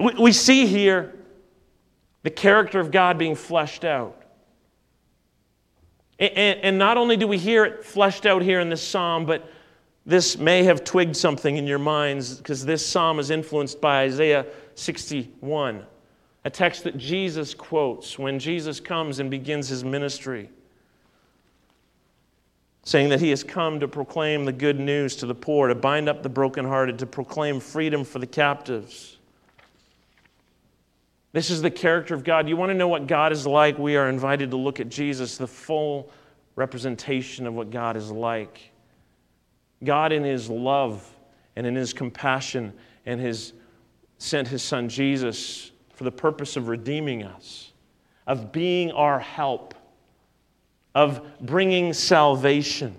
We, 0.00 0.14
we 0.14 0.32
see 0.32 0.66
here 0.66 1.14
the 2.24 2.30
character 2.30 2.80
of 2.80 2.90
God 2.90 3.16
being 3.16 3.36
fleshed 3.36 3.84
out. 3.84 4.20
And, 6.18 6.58
and 6.60 6.78
not 6.78 6.96
only 6.96 7.16
do 7.16 7.28
we 7.28 7.38
hear 7.38 7.64
it 7.64 7.84
fleshed 7.84 8.26
out 8.26 8.42
here 8.42 8.58
in 8.58 8.70
this 8.70 8.82
psalm, 8.82 9.24
but 9.24 9.48
this 10.06 10.36
may 10.36 10.64
have 10.64 10.84
twigged 10.84 11.16
something 11.16 11.56
in 11.56 11.66
your 11.66 11.78
minds 11.78 12.36
because 12.36 12.64
this 12.64 12.84
psalm 12.84 13.18
is 13.18 13.30
influenced 13.30 13.80
by 13.80 14.02
Isaiah 14.02 14.44
61, 14.74 15.84
a 16.44 16.50
text 16.50 16.84
that 16.84 16.98
Jesus 16.98 17.54
quotes 17.54 18.18
when 18.18 18.38
Jesus 18.38 18.80
comes 18.80 19.18
and 19.18 19.30
begins 19.30 19.68
his 19.68 19.82
ministry, 19.82 20.50
saying 22.82 23.08
that 23.08 23.20
he 23.20 23.30
has 23.30 23.42
come 23.42 23.80
to 23.80 23.88
proclaim 23.88 24.44
the 24.44 24.52
good 24.52 24.78
news 24.78 25.16
to 25.16 25.26
the 25.26 25.34
poor, 25.34 25.68
to 25.68 25.74
bind 25.74 26.06
up 26.06 26.22
the 26.22 26.28
brokenhearted, 26.28 26.98
to 26.98 27.06
proclaim 27.06 27.58
freedom 27.58 28.04
for 28.04 28.18
the 28.18 28.26
captives. 28.26 29.16
This 31.32 31.48
is 31.48 31.62
the 31.62 31.70
character 31.70 32.14
of 32.14 32.24
God. 32.24 32.46
You 32.46 32.58
want 32.58 32.70
to 32.70 32.74
know 32.74 32.88
what 32.88 33.06
God 33.06 33.32
is 33.32 33.46
like? 33.46 33.78
We 33.78 33.96
are 33.96 34.10
invited 34.10 34.50
to 34.50 34.56
look 34.58 34.80
at 34.80 34.90
Jesus, 34.90 35.38
the 35.38 35.46
full 35.46 36.12
representation 36.56 37.46
of 37.46 37.54
what 37.54 37.70
God 37.70 37.96
is 37.96 38.10
like. 38.10 38.70
God, 39.84 40.12
in 40.12 40.24
His 40.24 40.48
love 40.48 41.08
and 41.56 41.66
in 41.66 41.74
His 41.74 41.92
compassion, 41.92 42.72
and 43.06 43.20
has 43.20 43.52
sent 44.18 44.48
His 44.48 44.62
Son 44.62 44.88
Jesus 44.88 45.70
for 45.94 46.04
the 46.04 46.12
purpose 46.12 46.56
of 46.56 46.68
redeeming 46.68 47.22
us, 47.22 47.72
of 48.26 48.52
being 48.52 48.90
our 48.92 49.18
help, 49.18 49.74
of 50.94 51.26
bringing 51.40 51.92
salvation. 51.92 52.96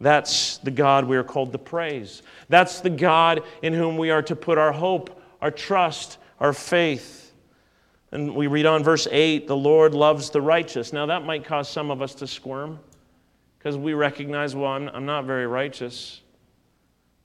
That's 0.00 0.58
the 0.58 0.70
God 0.70 1.04
we 1.04 1.16
are 1.16 1.24
called 1.24 1.52
to 1.52 1.58
praise. 1.58 2.22
That's 2.48 2.80
the 2.80 2.90
God 2.90 3.42
in 3.62 3.72
whom 3.72 3.96
we 3.96 4.10
are 4.10 4.22
to 4.22 4.34
put 4.34 4.58
our 4.58 4.72
hope, 4.72 5.22
our 5.40 5.50
trust, 5.50 6.18
our 6.40 6.52
faith. 6.52 7.32
And 8.10 8.34
we 8.34 8.46
read 8.46 8.66
on 8.66 8.82
verse 8.82 9.06
8 9.10 9.46
the 9.46 9.56
Lord 9.56 9.94
loves 9.94 10.30
the 10.30 10.40
righteous. 10.40 10.92
Now, 10.92 11.06
that 11.06 11.24
might 11.24 11.44
cause 11.44 11.68
some 11.68 11.90
of 11.90 12.02
us 12.02 12.14
to 12.16 12.26
squirm 12.26 12.78
because 13.62 13.76
we 13.76 13.94
recognize, 13.94 14.56
well, 14.56 14.72
I'm, 14.72 14.88
I'm 14.88 15.06
not 15.06 15.24
very 15.24 15.46
righteous. 15.46 16.22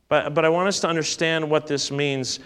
But, 0.08 0.36
but 0.36 0.46
I 0.46 0.50
want 0.50 0.68
us 0.68 0.80
to 0.82 0.88
understand 0.88 1.50
what 1.50 1.66
this 1.66 1.90
means. 1.90 2.42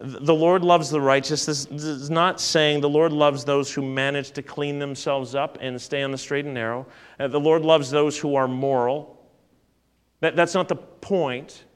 The 0.00 0.34
Lord 0.34 0.64
loves 0.64 0.90
the 0.90 1.00
righteous. 1.00 1.46
This 1.46 1.66
is 1.66 2.10
not 2.10 2.40
saying 2.40 2.80
the 2.80 2.88
Lord 2.88 3.12
loves 3.12 3.44
those 3.44 3.72
who 3.72 3.82
manage 3.82 4.32
to 4.32 4.42
clean 4.42 4.80
themselves 4.80 5.36
up 5.36 5.58
and 5.60 5.80
stay 5.80 6.02
on 6.02 6.10
the 6.10 6.18
straight 6.18 6.44
and 6.44 6.54
narrow. 6.54 6.88
Uh, 7.20 7.28
the 7.28 7.38
Lord 7.38 7.62
loves 7.62 7.88
those 7.88 8.18
who 8.18 8.34
are 8.34 8.48
moral. 8.48 9.24
That, 10.18 10.34
that's 10.34 10.54
not 10.54 10.66
the 10.66 10.76
point. 10.76 11.66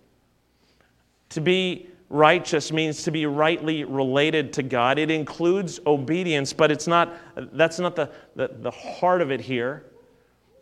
To 1.29 1.41
be 1.41 1.89
righteous 2.09 2.73
means 2.73 3.05
to 3.05 3.13
be 3.13 3.27
rightly 3.27 3.85
related 3.85 4.53
to 4.55 4.65
God. 4.65 4.99
It 4.99 5.13
includes 5.13 5.79
obedience, 5.87 6.53
but 6.53 6.73
it's 6.73 6.89
not, 6.89 7.15
that's 7.53 7.79
not 7.79 7.95
the, 7.95 8.11
the, 8.35 8.51
the 8.61 8.73
heart 8.73 9.23
of 9.23 9.31
it 9.31 9.41
here. 9.41 9.85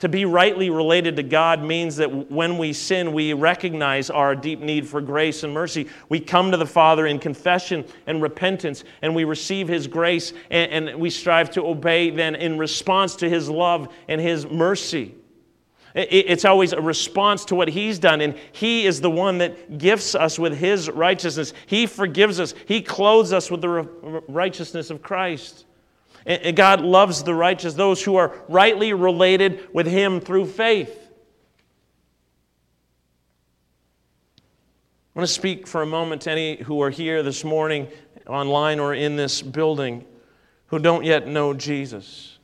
To 0.03 0.09
be 0.09 0.25
rightly 0.25 0.69
related 0.69 1.15
to 1.15 1.23
God 1.23 1.63
means 1.63 1.95
that 1.99 2.29
when 2.29 2.59
we 2.59 2.73
sin, 2.73 3.13
we 3.13 3.35
recognize 3.35 4.11
our 4.11 4.35
deep 4.35 4.59
need 4.59 4.85
for 4.85 5.01
grace 5.01 5.45
and 5.45 5.55
mercy. 5.55 5.89
We 6.09 6.19
come 6.19 6.51
to 6.51 6.57
the 6.57 6.67
Father 6.67 7.07
in 7.07 7.21
confession 7.21 7.85
and 8.09 8.21
repentance, 8.21 8.83
and 9.01 9.15
we 9.15 9.23
receive 9.23 9.69
His 9.69 9.87
grace, 9.87 10.33
and, 10.51 10.89
and 10.89 11.01
we 11.01 11.09
strive 11.09 11.53
to 11.53 11.65
obey 11.65 12.11
then 12.11 12.35
in 12.35 12.59
response 12.59 13.15
to 13.15 13.31
His 13.31 13.49
love 13.49 13.95
and 14.09 14.21
His 14.21 14.45
mercy. 14.45 15.15
It's 15.95 16.45
always 16.45 16.73
a 16.73 16.81
response 16.81 17.45
to 17.45 17.55
what 17.55 17.69
He's 17.69 18.01
done, 18.01 18.21
and 18.23 18.35
He 18.51 18.87
is 18.87 19.01
the 19.01 19.09
one 19.09 19.39
that 19.39 19.79
gifts 19.79 20.17
us 20.17 20.37
with 20.37 20.59
His 20.59 20.91
righteousness. 20.91 21.53
He 21.67 21.87
forgives 21.87 22.41
us, 22.41 22.55
He 22.67 22.83
clothes 22.83 23.33
us 23.33 23.53
with 23.53 23.61
the 23.61 23.69
righteousness 24.27 24.91
of 24.91 25.01
Christ. 25.01 25.65
And 26.25 26.57
God 26.57 26.81
loves 26.81 27.23
the 27.25 27.35
righteous, 27.35 27.75
those 27.75 28.03
who 28.03 28.17
are 28.17 28.37
rightly 28.49 28.93
related 28.93 29.69
with 29.73 29.87
Him 29.87 30.21
through 30.21 30.47
faith. 30.47 30.99
I 35.15 35.19
want 35.19 35.29
to 35.29 35.35
speak 35.35 35.67
for 35.67 35.83
a 35.83 35.87
moment 35.87 36.23
to 36.23 36.31
any 36.31 36.57
who 36.63 36.81
are 36.81 36.91
here 36.91 37.23
this 37.23 37.45
morning, 37.45 37.89
online 38.27 38.81
or 38.81 38.95
in 38.95 39.17
this 39.17 39.43
building, 39.43 40.07
who 40.67 40.79
don't 40.79 41.05
yet 41.05 41.27
know 41.27 41.53
Jesus, 41.53 42.39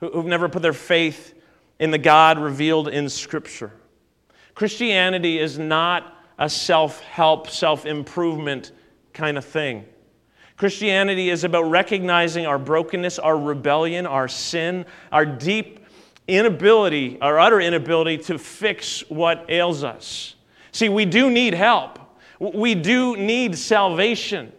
who've 0.00 0.26
never 0.26 0.48
put 0.48 0.60
their 0.60 0.72
faith 0.72 1.34
in 1.78 1.90
the 1.90 1.98
God 1.98 2.38
revealed 2.38 2.88
in 2.88 3.08
Scripture. 3.08 3.72
Christianity 4.54 5.38
is 5.38 5.58
not 5.58 6.18
a 6.38 6.50
self 6.50 7.00
help, 7.00 7.48
self 7.48 7.86
improvement 7.86 8.72
kind 9.12 9.38
of 9.38 9.44
thing. 9.44 9.86
Christianity 10.56 11.30
is 11.30 11.44
about 11.44 11.64
recognizing 11.64 12.46
our 12.46 12.58
brokenness, 12.58 13.18
our 13.18 13.36
rebellion, 13.36 14.06
our 14.06 14.28
sin, 14.28 14.86
our 15.10 15.26
deep 15.26 15.80
inability, 16.28 17.18
our 17.20 17.38
utter 17.38 17.60
inability 17.60 18.18
to 18.18 18.38
fix 18.38 19.00
what 19.10 19.44
ails 19.48 19.82
us. 19.82 20.36
See, 20.72 20.88
we 20.88 21.04
do 21.04 21.30
need 21.30 21.54
help, 21.54 21.98
we 22.38 22.74
do 22.74 23.16
need 23.16 23.56
salvation. 23.58 24.52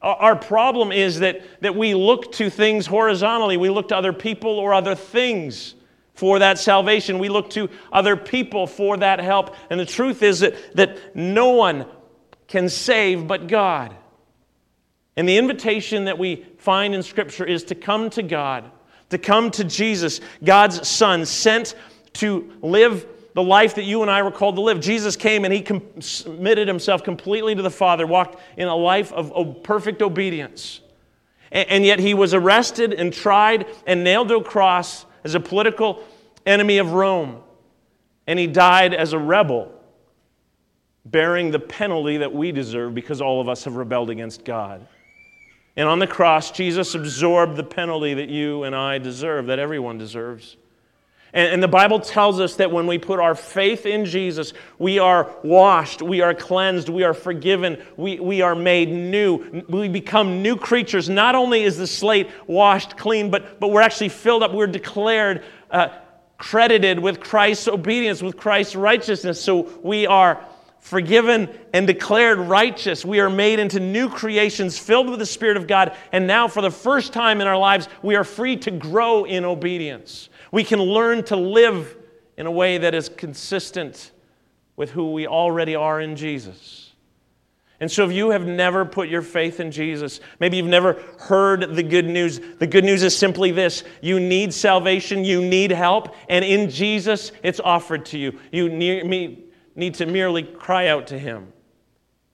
Our 0.00 0.34
problem 0.34 0.90
is 0.90 1.20
that, 1.20 1.42
that 1.60 1.76
we 1.76 1.94
look 1.94 2.32
to 2.32 2.50
things 2.50 2.86
horizontally. 2.86 3.56
We 3.56 3.70
look 3.70 3.86
to 3.88 3.96
other 3.96 4.12
people 4.12 4.58
or 4.58 4.74
other 4.74 4.96
things 4.96 5.76
for 6.14 6.40
that 6.40 6.58
salvation. 6.58 7.20
We 7.20 7.28
look 7.28 7.50
to 7.50 7.70
other 7.92 8.16
people 8.16 8.66
for 8.66 8.96
that 8.96 9.20
help. 9.20 9.54
And 9.70 9.78
the 9.78 9.86
truth 9.86 10.24
is 10.24 10.40
that, 10.40 10.56
that 10.74 11.16
no 11.16 11.50
one 11.50 11.86
can 12.48 12.68
save 12.68 13.28
but 13.28 13.46
God. 13.46 13.96
And 15.16 15.28
the 15.28 15.36
invitation 15.36 16.06
that 16.06 16.18
we 16.18 16.46
find 16.58 16.94
in 16.94 17.02
Scripture 17.02 17.44
is 17.44 17.64
to 17.64 17.74
come 17.74 18.08
to 18.10 18.22
God, 18.22 18.70
to 19.10 19.18
come 19.18 19.50
to 19.52 19.64
Jesus, 19.64 20.20
God's 20.42 20.88
Son, 20.88 21.26
sent 21.26 21.74
to 22.14 22.50
live 22.62 23.06
the 23.34 23.42
life 23.42 23.74
that 23.74 23.84
you 23.84 24.02
and 24.02 24.10
I 24.10 24.22
were 24.22 24.30
called 24.30 24.56
to 24.56 24.60
live. 24.60 24.80
Jesus 24.80 25.16
came 25.16 25.44
and 25.44 25.52
he 25.52 25.66
submitted 26.00 26.68
himself 26.68 27.02
completely 27.02 27.54
to 27.54 27.62
the 27.62 27.70
Father, 27.70 28.06
walked 28.06 28.40
in 28.56 28.68
a 28.68 28.76
life 28.76 29.12
of 29.12 29.62
perfect 29.62 30.02
obedience. 30.02 30.80
And 31.50 31.84
yet 31.84 31.98
he 31.98 32.14
was 32.14 32.32
arrested 32.32 32.94
and 32.94 33.12
tried 33.12 33.66
and 33.86 34.02
nailed 34.02 34.28
to 34.28 34.36
a 34.36 34.44
cross 34.44 35.04
as 35.24 35.34
a 35.34 35.40
political 35.40 36.02
enemy 36.46 36.78
of 36.78 36.92
Rome. 36.92 37.42
And 38.26 38.38
he 38.38 38.46
died 38.46 38.94
as 38.94 39.12
a 39.12 39.18
rebel, 39.18 39.72
bearing 41.04 41.50
the 41.50 41.58
penalty 41.58 42.18
that 42.18 42.32
we 42.32 42.52
deserve 42.52 42.94
because 42.94 43.20
all 43.20 43.40
of 43.40 43.48
us 43.48 43.64
have 43.64 43.76
rebelled 43.76 44.08
against 44.10 44.44
God. 44.44 44.86
And 45.76 45.88
on 45.88 45.98
the 45.98 46.06
cross, 46.06 46.50
Jesus 46.50 46.94
absorbed 46.94 47.56
the 47.56 47.64
penalty 47.64 48.14
that 48.14 48.28
you 48.28 48.64
and 48.64 48.76
I 48.76 48.98
deserve, 48.98 49.46
that 49.46 49.58
everyone 49.58 49.98
deserves. 49.98 50.56
And, 51.34 51.54
and, 51.54 51.62
the 51.62 51.68
Bible 51.68 51.98
tells 51.98 52.40
us 52.40 52.56
that 52.56 52.70
when 52.70 52.86
we 52.86 52.98
put 52.98 53.18
our 53.18 53.34
faith 53.34 53.86
in 53.86 54.04
Jesus, 54.04 54.52
we 54.78 54.98
are 54.98 55.34
washed, 55.42 56.02
we 56.02 56.20
are 56.20 56.34
cleansed, 56.34 56.90
we 56.90 57.04
are 57.04 57.14
forgiven, 57.14 57.82
we, 57.96 58.20
we 58.20 58.42
are 58.42 58.54
made 58.54 58.90
new. 58.90 59.64
We 59.66 59.88
become 59.88 60.42
new 60.42 60.56
creatures. 60.56 61.08
Not 61.08 61.34
only 61.34 61.62
is 61.62 61.78
the 61.78 61.86
slate 61.86 62.28
washed 62.46 62.98
clean, 62.98 63.30
but, 63.30 63.58
but 63.60 63.68
we're 63.68 63.80
actually 63.80 64.10
filled 64.10 64.42
up, 64.42 64.52
we're 64.52 64.66
declared, 64.66 65.42
uh, 65.70 65.88
credited 66.36 66.98
with 66.98 67.18
Christ's 67.20 67.68
obedience, 67.68 68.20
with 68.20 68.36
Christ's 68.36 68.76
righteousness. 68.76 69.40
So 69.40 69.70
we 69.82 70.06
are 70.06 70.44
forgiven 70.82 71.48
and 71.72 71.86
declared 71.86 72.38
righteous. 72.38 73.04
We 73.04 73.20
are 73.20 73.30
made 73.30 73.60
into 73.60 73.80
new 73.80 74.10
creations 74.10 74.76
filled 74.76 75.08
with 75.08 75.20
the 75.20 75.26
Spirit 75.26 75.56
of 75.56 75.66
God. 75.66 75.96
And 76.10 76.26
now, 76.26 76.48
for 76.48 76.60
the 76.60 76.72
first 76.72 77.12
time 77.12 77.40
in 77.40 77.46
our 77.46 77.56
lives, 77.56 77.88
we 78.02 78.16
are 78.16 78.24
free 78.24 78.56
to 78.58 78.70
grow 78.70 79.24
in 79.24 79.44
obedience. 79.44 80.28
We 80.50 80.64
can 80.64 80.80
learn 80.80 81.24
to 81.24 81.36
live 81.36 81.96
in 82.36 82.46
a 82.46 82.50
way 82.50 82.78
that 82.78 82.94
is 82.94 83.08
consistent 83.08 84.10
with 84.76 84.90
who 84.90 85.12
we 85.12 85.26
already 85.26 85.76
are 85.76 86.00
in 86.00 86.16
Jesus. 86.16 86.90
And 87.78 87.90
so, 87.90 88.04
if 88.04 88.12
you 88.12 88.30
have 88.30 88.46
never 88.46 88.84
put 88.84 89.08
your 89.08 89.22
faith 89.22 89.60
in 89.60 89.70
Jesus, 89.70 90.20
maybe 90.40 90.56
you've 90.56 90.66
never 90.66 90.94
heard 91.20 91.76
the 91.76 91.82
good 91.82 92.06
news, 92.06 92.40
the 92.58 92.66
good 92.66 92.84
news 92.84 93.04
is 93.04 93.16
simply 93.16 93.52
this 93.52 93.84
you 94.00 94.18
need 94.18 94.52
salvation, 94.52 95.24
you 95.24 95.40
need 95.40 95.70
help, 95.70 96.14
and 96.28 96.44
in 96.44 96.70
Jesus, 96.70 97.30
it's 97.44 97.60
offered 97.60 98.04
to 98.06 98.18
you. 98.18 98.38
You 98.50 98.68
need, 98.68 99.51
need 99.74 99.94
to 99.94 100.06
merely 100.06 100.42
cry 100.42 100.88
out 100.88 101.06
to 101.08 101.18
Him, 101.18 101.52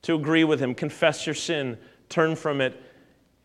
to 0.03 0.15
agree 0.15 0.45
with 0.45 0.61
Him, 0.61 0.75
confess 0.75 1.27
your 1.27 1.35
sin, 1.35 1.79
turn 2.09 2.37
from 2.37 2.61
it, 2.61 2.83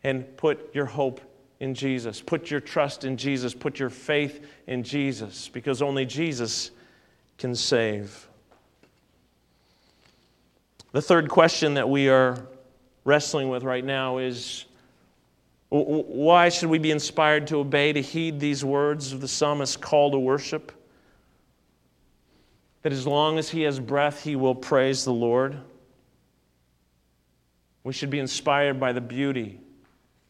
and 0.02 0.36
put 0.36 0.74
your 0.74 0.86
hope 0.86 1.20
in 1.60 1.74
Jesus. 1.74 2.20
Put 2.20 2.50
your 2.50 2.60
trust 2.60 3.04
in 3.04 3.16
Jesus. 3.16 3.54
Put 3.54 3.78
your 3.78 3.90
faith 3.90 4.46
in 4.66 4.82
Jesus, 4.82 5.48
because 5.48 5.80
only 5.80 6.04
Jesus 6.04 6.70
can 7.38 7.54
save. 7.54 8.28
The 10.92 11.02
third 11.02 11.28
question 11.28 11.74
that 11.74 11.88
we 11.88 12.08
are 12.08 12.46
wrestling 13.04 13.48
with 13.48 13.64
right 13.64 13.84
now 13.84 14.18
is 14.18 14.66
why 15.70 16.50
should 16.50 16.68
we 16.68 16.78
be 16.78 16.92
inspired 16.92 17.48
to 17.48 17.56
obey, 17.56 17.92
to 17.92 18.00
heed 18.00 18.38
these 18.38 18.64
words 18.64 19.12
of 19.12 19.20
the 19.20 19.26
psalmist's 19.26 19.76
call 19.76 20.12
to 20.12 20.18
worship? 20.18 20.70
That 22.84 22.92
as 22.92 23.06
long 23.06 23.38
as 23.38 23.48
he 23.48 23.62
has 23.62 23.80
breath, 23.80 24.22
he 24.22 24.36
will 24.36 24.54
praise 24.54 25.04
the 25.04 25.12
Lord. 25.12 25.56
We 27.82 27.94
should 27.94 28.10
be 28.10 28.18
inspired 28.18 28.78
by 28.78 28.92
the 28.92 29.00
beauty 29.00 29.58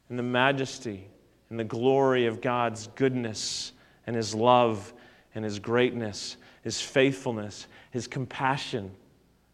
and 0.09 0.17
the 0.17 0.23
majesty 0.23 1.09
and 1.51 1.59
the 1.59 1.65
glory 1.65 2.27
of 2.27 2.41
God's 2.41 2.87
goodness 2.95 3.73
and 4.07 4.15
His 4.15 4.37
love 4.37 4.93
and 5.35 5.45
His 5.45 5.59
greatness, 5.59 6.37
His 6.63 6.81
faithfulness, 6.81 7.67
His 7.91 8.07
compassion, 8.07 8.93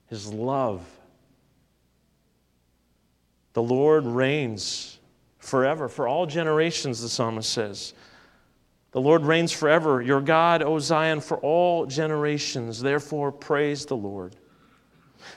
His 0.08 0.30
love. 0.30 0.84
The 3.54 3.62
Lord 3.62 4.04
reigns 4.04 4.98
forever, 5.38 5.88
for 5.88 6.06
all 6.06 6.26
generations, 6.26 7.00
the 7.00 7.08
psalmist 7.08 7.50
says. 7.50 7.94
The 8.92 9.00
Lord 9.00 9.24
reigns 9.24 9.52
forever, 9.52 10.02
your 10.02 10.20
God, 10.20 10.62
O 10.62 10.78
Zion, 10.78 11.20
for 11.20 11.38
all 11.38 11.86
generations. 11.86 12.80
Therefore, 12.80 13.30
praise 13.30 13.86
the 13.86 13.96
Lord. 13.96 14.36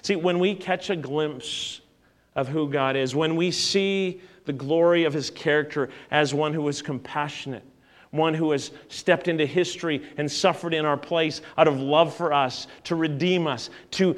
See, 0.02 0.16
when 0.16 0.40
we 0.40 0.56
catch 0.56 0.90
a 0.90 0.96
glimpse 0.96 1.82
of 2.36 2.48
who 2.48 2.70
God 2.70 2.96
is, 2.96 3.16
when 3.16 3.36
we 3.36 3.52
see 3.52 4.22
the 4.46 4.54
glory 4.54 5.04
of 5.04 5.14
his 5.14 5.30
character 5.30 5.90
as 6.10 6.34
one 6.34 6.54
who 6.54 6.68
is 6.68 6.82
compassionate, 6.82 7.64
one 8.10 8.34
who 8.34 8.52
has 8.52 8.72
stepped 8.90 9.28
into 9.28 9.46
history 9.46 10.04
and 10.18 10.32
suffered 10.32 10.74
in 10.74 10.86
our 10.86 10.98
place 10.98 11.42
out 11.58 11.68
of 11.68 11.80
love 11.80 12.16
for 12.16 12.34
us, 12.34 12.68
to 12.84 12.96
redeem 12.96 13.48
us, 13.48 13.70
to 13.92 14.16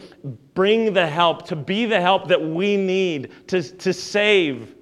bring 0.54 0.94
the 0.94 1.08
help, 1.08 1.46
to 1.48 1.56
be 1.56 1.86
the 1.86 2.00
help 2.00 2.28
that 2.28 2.42
we 2.42 2.78
need, 2.78 3.32
to, 3.48 3.62
to 3.62 3.94
save. 3.94 4.76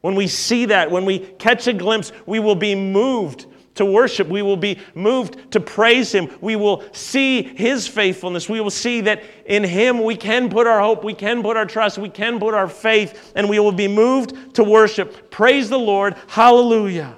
When 0.00 0.14
we 0.14 0.28
see 0.28 0.66
that, 0.66 0.90
when 0.90 1.04
we 1.04 1.18
catch 1.18 1.66
a 1.66 1.72
glimpse, 1.72 2.12
we 2.26 2.38
will 2.38 2.54
be 2.54 2.74
moved 2.74 3.46
to 3.78 3.84
worship. 3.84 4.28
We 4.28 4.42
will 4.42 4.56
be 4.56 4.78
moved 4.94 5.50
to 5.52 5.60
praise 5.60 6.12
Him. 6.12 6.30
We 6.40 6.56
will 6.56 6.84
see 6.92 7.42
His 7.42 7.88
faithfulness. 7.88 8.48
We 8.48 8.60
will 8.60 8.70
see 8.70 9.00
that 9.02 9.22
in 9.46 9.64
Him 9.64 10.04
we 10.04 10.16
can 10.16 10.48
put 10.48 10.66
our 10.66 10.80
hope, 10.80 11.02
we 11.02 11.14
can 11.14 11.42
put 11.42 11.56
our 11.56 11.66
trust, 11.66 11.98
we 11.98 12.08
can 12.10 12.38
put 12.38 12.54
our 12.54 12.68
faith, 12.68 13.32
and 13.34 13.48
we 13.48 13.58
will 13.58 13.72
be 13.72 13.88
moved 13.88 14.54
to 14.54 14.64
worship. 14.64 15.30
Praise 15.30 15.68
the 15.68 15.78
Lord. 15.78 16.16
Hallelujah. 16.28 17.14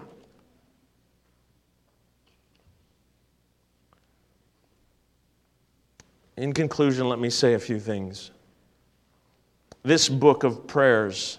In 6.36 6.54
conclusion, 6.54 7.08
let 7.08 7.18
me 7.18 7.28
say 7.28 7.52
a 7.52 7.58
few 7.58 7.78
things. 7.78 8.30
This 9.82 10.08
book 10.08 10.42
of 10.42 10.66
prayers 10.66 11.38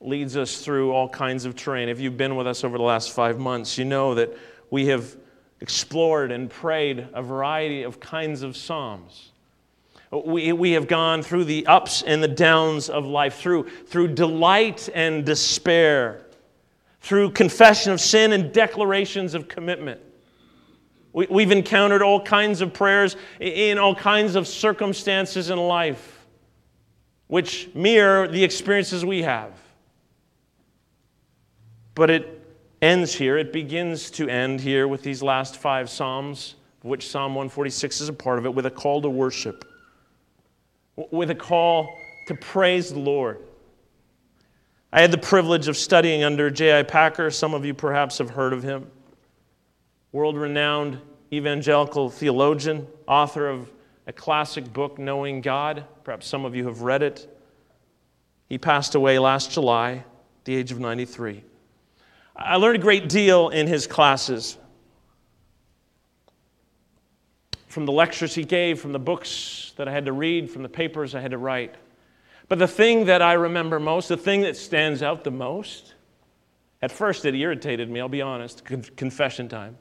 leads 0.00 0.36
us 0.36 0.60
through 0.60 0.92
all 0.92 1.08
kinds 1.08 1.44
of 1.44 1.56
terrain. 1.56 1.88
If 1.88 2.00
you've 2.00 2.16
been 2.16 2.36
with 2.36 2.46
us 2.46 2.64
over 2.64 2.78
the 2.78 2.84
last 2.84 3.12
five 3.12 3.38
months, 3.38 3.78
you 3.78 3.84
know 3.84 4.14
that 4.14 4.36
we 4.70 4.86
have 4.86 5.16
explored 5.60 6.30
and 6.30 6.48
prayed 6.48 7.08
a 7.12 7.22
variety 7.22 7.82
of 7.82 7.98
kinds 7.98 8.42
of 8.42 8.56
Psalms. 8.56 9.32
We, 10.10 10.52
we 10.52 10.72
have 10.72 10.88
gone 10.88 11.22
through 11.22 11.44
the 11.44 11.66
ups 11.66 12.02
and 12.02 12.22
the 12.22 12.28
downs 12.28 12.88
of 12.88 13.04
life, 13.04 13.36
through, 13.36 13.68
through 13.86 14.08
delight 14.08 14.88
and 14.94 15.24
despair, 15.24 16.22
through 17.00 17.32
confession 17.32 17.92
of 17.92 18.00
sin 18.00 18.32
and 18.32 18.52
declarations 18.52 19.34
of 19.34 19.48
commitment. 19.48 20.00
We, 21.12 21.42
have 21.42 21.52
encountered 21.52 22.02
all 22.02 22.22
kinds 22.22 22.60
of 22.60 22.72
prayers 22.72 23.16
in 23.40 23.78
all 23.78 23.94
kinds 23.94 24.36
of 24.36 24.46
circumstances 24.46 25.50
in 25.50 25.58
life, 25.58 26.26
which 27.26 27.68
mirror 27.74 28.28
the 28.28 28.44
experiences 28.44 29.04
we 29.04 29.22
have. 29.22 29.52
But 31.98 32.10
it 32.10 32.46
ends 32.80 33.12
here, 33.12 33.36
it 33.38 33.52
begins 33.52 34.12
to 34.12 34.28
end 34.28 34.60
here 34.60 34.86
with 34.86 35.02
these 35.02 35.20
last 35.20 35.56
five 35.56 35.90
Psalms, 35.90 36.54
which 36.82 37.10
Psalm 37.10 37.34
146 37.34 38.02
is 38.02 38.08
a 38.08 38.12
part 38.12 38.38
of 38.38 38.46
it, 38.46 38.54
with 38.54 38.66
a 38.66 38.70
call 38.70 39.02
to 39.02 39.10
worship, 39.10 39.64
with 40.94 41.30
a 41.30 41.34
call 41.34 41.98
to 42.28 42.36
praise 42.36 42.92
the 42.92 43.00
Lord. 43.00 43.38
I 44.92 45.00
had 45.00 45.10
the 45.10 45.18
privilege 45.18 45.66
of 45.66 45.76
studying 45.76 46.22
under 46.22 46.50
J.I. 46.50 46.84
Packer. 46.84 47.32
Some 47.32 47.52
of 47.52 47.64
you 47.66 47.74
perhaps 47.74 48.18
have 48.18 48.30
heard 48.30 48.52
of 48.52 48.62
him 48.62 48.88
world 50.12 50.36
renowned 50.36 51.00
evangelical 51.32 52.10
theologian, 52.10 52.86
author 53.08 53.48
of 53.48 53.72
a 54.06 54.12
classic 54.12 54.72
book, 54.72 55.00
Knowing 55.00 55.40
God. 55.40 55.84
Perhaps 56.04 56.28
some 56.28 56.44
of 56.44 56.54
you 56.54 56.64
have 56.68 56.82
read 56.82 57.02
it. 57.02 57.28
He 58.48 58.56
passed 58.56 58.94
away 58.94 59.18
last 59.18 59.50
July 59.50 59.94
at 59.94 60.44
the 60.44 60.54
age 60.54 60.70
of 60.70 60.78
93. 60.78 61.42
I 62.38 62.56
learned 62.56 62.76
a 62.76 62.80
great 62.80 63.08
deal 63.08 63.48
in 63.48 63.66
his 63.66 63.86
classes 63.88 64.56
from 67.66 67.84
the 67.84 67.92
lectures 67.92 68.34
he 68.34 68.44
gave, 68.44 68.80
from 68.80 68.92
the 68.92 68.98
books 68.98 69.72
that 69.76 69.88
I 69.88 69.92
had 69.92 70.06
to 70.06 70.12
read, 70.12 70.50
from 70.50 70.62
the 70.62 70.68
papers 70.68 71.14
I 71.14 71.20
had 71.20 71.32
to 71.32 71.38
write. 71.38 71.74
But 72.48 72.58
the 72.58 72.68
thing 72.68 73.06
that 73.06 73.22
I 73.22 73.34
remember 73.34 73.78
most, 73.80 74.08
the 74.08 74.16
thing 74.16 74.42
that 74.42 74.56
stands 74.56 75.02
out 75.02 75.24
the 75.24 75.30
most, 75.30 75.94
at 76.80 76.92
first 76.92 77.24
it 77.24 77.34
irritated 77.34 77.90
me, 77.90 78.00
I'll 78.00 78.08
be 78.08 78.22
honest, 78.22 78.64
confession 78.64 79.48
time 79.48 79.76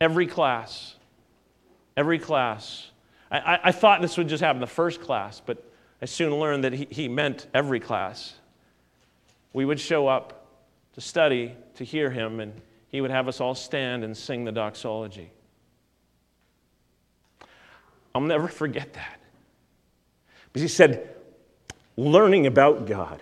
Every 0.00 0.26
class. 0.26 0.96
Every 1.96 2.18
class. 2.18 2.90
I, 3.30 3.60
I, 3.64 3.72
thought 3.72 4.02
this 4.02 4.16
would 4.16 4.28
just 4.28 4.42
happen 4.42 4.60
the 4.60 4.66
first 4.66 5.00
class, 5.00 5.40
but 5.44 5.62
I 6.02 6.06
soon 6.06 6.34
learned 6.34 6.64
that 6.64 6.72
he, 6.72 6.86
he 6.90 7.08
meant 7.08 7.46
every 7.54 7.80
class. 7.80 8.34
We 9.52 9.64
would 9.64 9.80
show 9.80 10.08
up 10.08 10.43
to 10.94 11.00
study, 11.00 11.54
to 11.74 11.84
hear 11.84 12.10
him, 12.10 12.40
and 12.40 12.52
he 12.88 13.00
would 13.00 13.10
have 13.10 13.28
us 13.28 13.40
all 13.40 13.54
stand 13.54 14.04
and 14.04 14.16
sing 14.16 14.44
the 14.44 14.52
doxology. 14.52 15.30
I'll 18.14 18.22
never 18.22 18.48
forget 18.48 18.92
that. 18.94 19.20
Because 20.52 20.62
he 20.62 20.68
said, 20.68 21.14
learning 21.96 22.46
about 22.46 22.86
God 22.86 23.20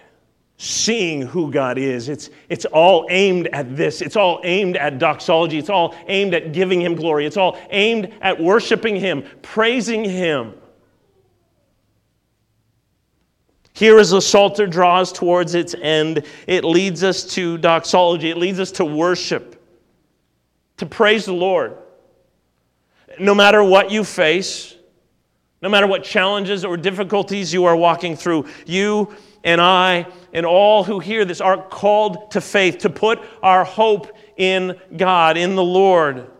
seeing 0.63 1.23
who 1.23 1.51
God 1.51 1.77
is. 1.77 2.09
It's, 2.09 2.31
it's 2.49 2.65
all 2.67 3.07
aimed 3.11 3.49
at 3.49 3.77
this. 3.77 4.01
It's 4.01 4.15
all 4.15 4.41
aimed 4.45 4.77
at 4.77 5.01
doxology. 5.01 5.59
It's 5.59 5.69
all 5.69 5.93
aimed 6.07 6.35
at 6.35 6.53
giving 6.53 6.81
Him 6.81 6.95
glory. 6.95 7.27
It's 7.27 7.37
all 7.37 7.59
aimed 7.71 8.15
at 8.21 8.41
worshiping 8.41 8.95
Him, 8.95 9.25
praising 9.43 10.05
Him. 10.05 10.55
Here, 13.83 13.99
as 13.99 14.11
the 14.11 14.21
Psalter 14.21 14.69
draws 14.69 15.11
towards 15.11 15.57
its 15.57 15.75
end, 15.75 16.25
it 16.47 16.63
leads 16.63 17.03
us 17.03 17.25
to 17.35 17.59
doxology, 17.59 18.31
it 18.31 18.37
leads 18.37 18.61
us 18.61 18.71
to 18.71 18.85
worship, 18.85 19.61
to 20.77 20.87
praise 20.87 21.25
the 21.25 21.33
Lord. 21.33 21.77
No 23.19 23.35
matter 23.35 23.61
what 23.61 23.91
you 23.91 24.05
face, 24.05 24.77
no 25.63 25.69
matter 25.69 25.89
what 25.89 26.05
challenges 26.05 26.65
or 26.65 26.77
difficulties 26.77 27.53
you 27.53 27.65
are 27.65 27.75
walking 27.75 28.15
through, 28.15 28.47
you 28.67 29.17
and 29.43 29.61
I 29.61 30.07
and 30.33 30.47
all 30.47 30.85
who 30.85 31.01
hear 31.01 31.25
this 31.25 31.41
are 31.41 31.61
called 31.61 32.31
to 32.31 32.41
faith, 32.41 32.79
to 32.79 32.89
put 32.89 33.19
our 33.43 33.65
hope 33.65 34.17
in 34.37 34.79
God, 34.97 35.37
in 35.37 35.57
the 35.57 35.65
Lord. 35.65 36.31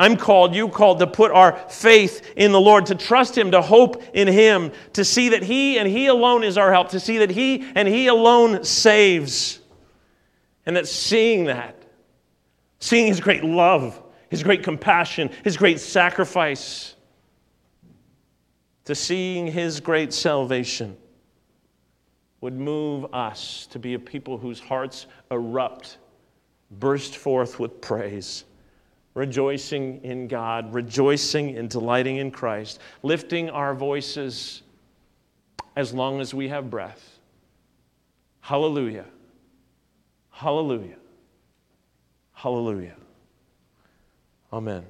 I'm 0.00 0.16
called, 0.16 0.54
you 0.54 0.70
called 0.70 0.98
to 1.00 1.06
put 1.06 1.30
our 1.30 1.54
faith 1.68 2.32
in 2.34 2.52
the 2.52 2.60
Lord, 2.60 2.86
to 2.86 2.94
trust 2.94 3.36
Him, 3.36 3.50
to 3.50 3.60
hope 3.60 4.02
in 4.14 4.28
Him, 4.28 4.72
to 4.94 5.04
see 5.04 5.28
that 5.28 5.42
He 5.42 5.78
and 5.78 5.86
He 5.86 6.06
alone 6.06 6.42
is 6.42 6.56
our 6.56 6.72
help, 6.72 6.88
to 6.88 7.00
see 7.00 7.18
that 7.18 7.28
He 7.28 7.70
and 7.74 7.86
He 7.86 8.06
alone 8.06 8.64
saves. 8.64 9.60
And 10.64 10.74
that 10.74 10.88
seeing 10.88 11.44
that, 11.44 11.76
seeing 12.78 13.08
His 13.08 13.20
great 13.20 13.44
love, 13.44 14.02
His 14.30 14.42
great 14.42 14.62
compassion, 14.62 15.28
His 15.44 15.58
great 15.58 15.78
sacrifice, 15.78 16.94
to 18.86 18.94
seeing 18.94 19.48
His 19.48 19.80
great 19.80 20.14
salvation 20.14 20.96
would 22.40 22.54
move 22.54 23.14
us 23.14 23.66
to 23.66 23.78
be 23.78 23.92
a 23.92 23.98
people 23.98 24.38
whose 24.38 24.60
hearts 24.60 25.06
erupt, 25.30 25.98
burst 26.70 27.18
forth 27.18 27.60
with 27.60 27.82
praise, 27.82 28.44
rejoicing 29.14 30.02
in 30.04 30.28
God, 30.28 30.72
rejoicing 30.72 31.56
and 31.56 31.68
delighting 31.68 32.18
in 32.18 32.30
Christ, 32.30 32.80
lifting 33.02 33.50
our 33.50 33.74
voices 33.74 34.62
as 35.76 35.92
long 35.92 36.20
as 36.20 36.32
we 36.34 36.48
have 36.48 36.70
breath. 36.70 37.18
Hallelujah. 38.40 39.06
Hallelujah. 40.30 40.96
Hallelujah. 42.32 42.96
Amen. 44.52 44.84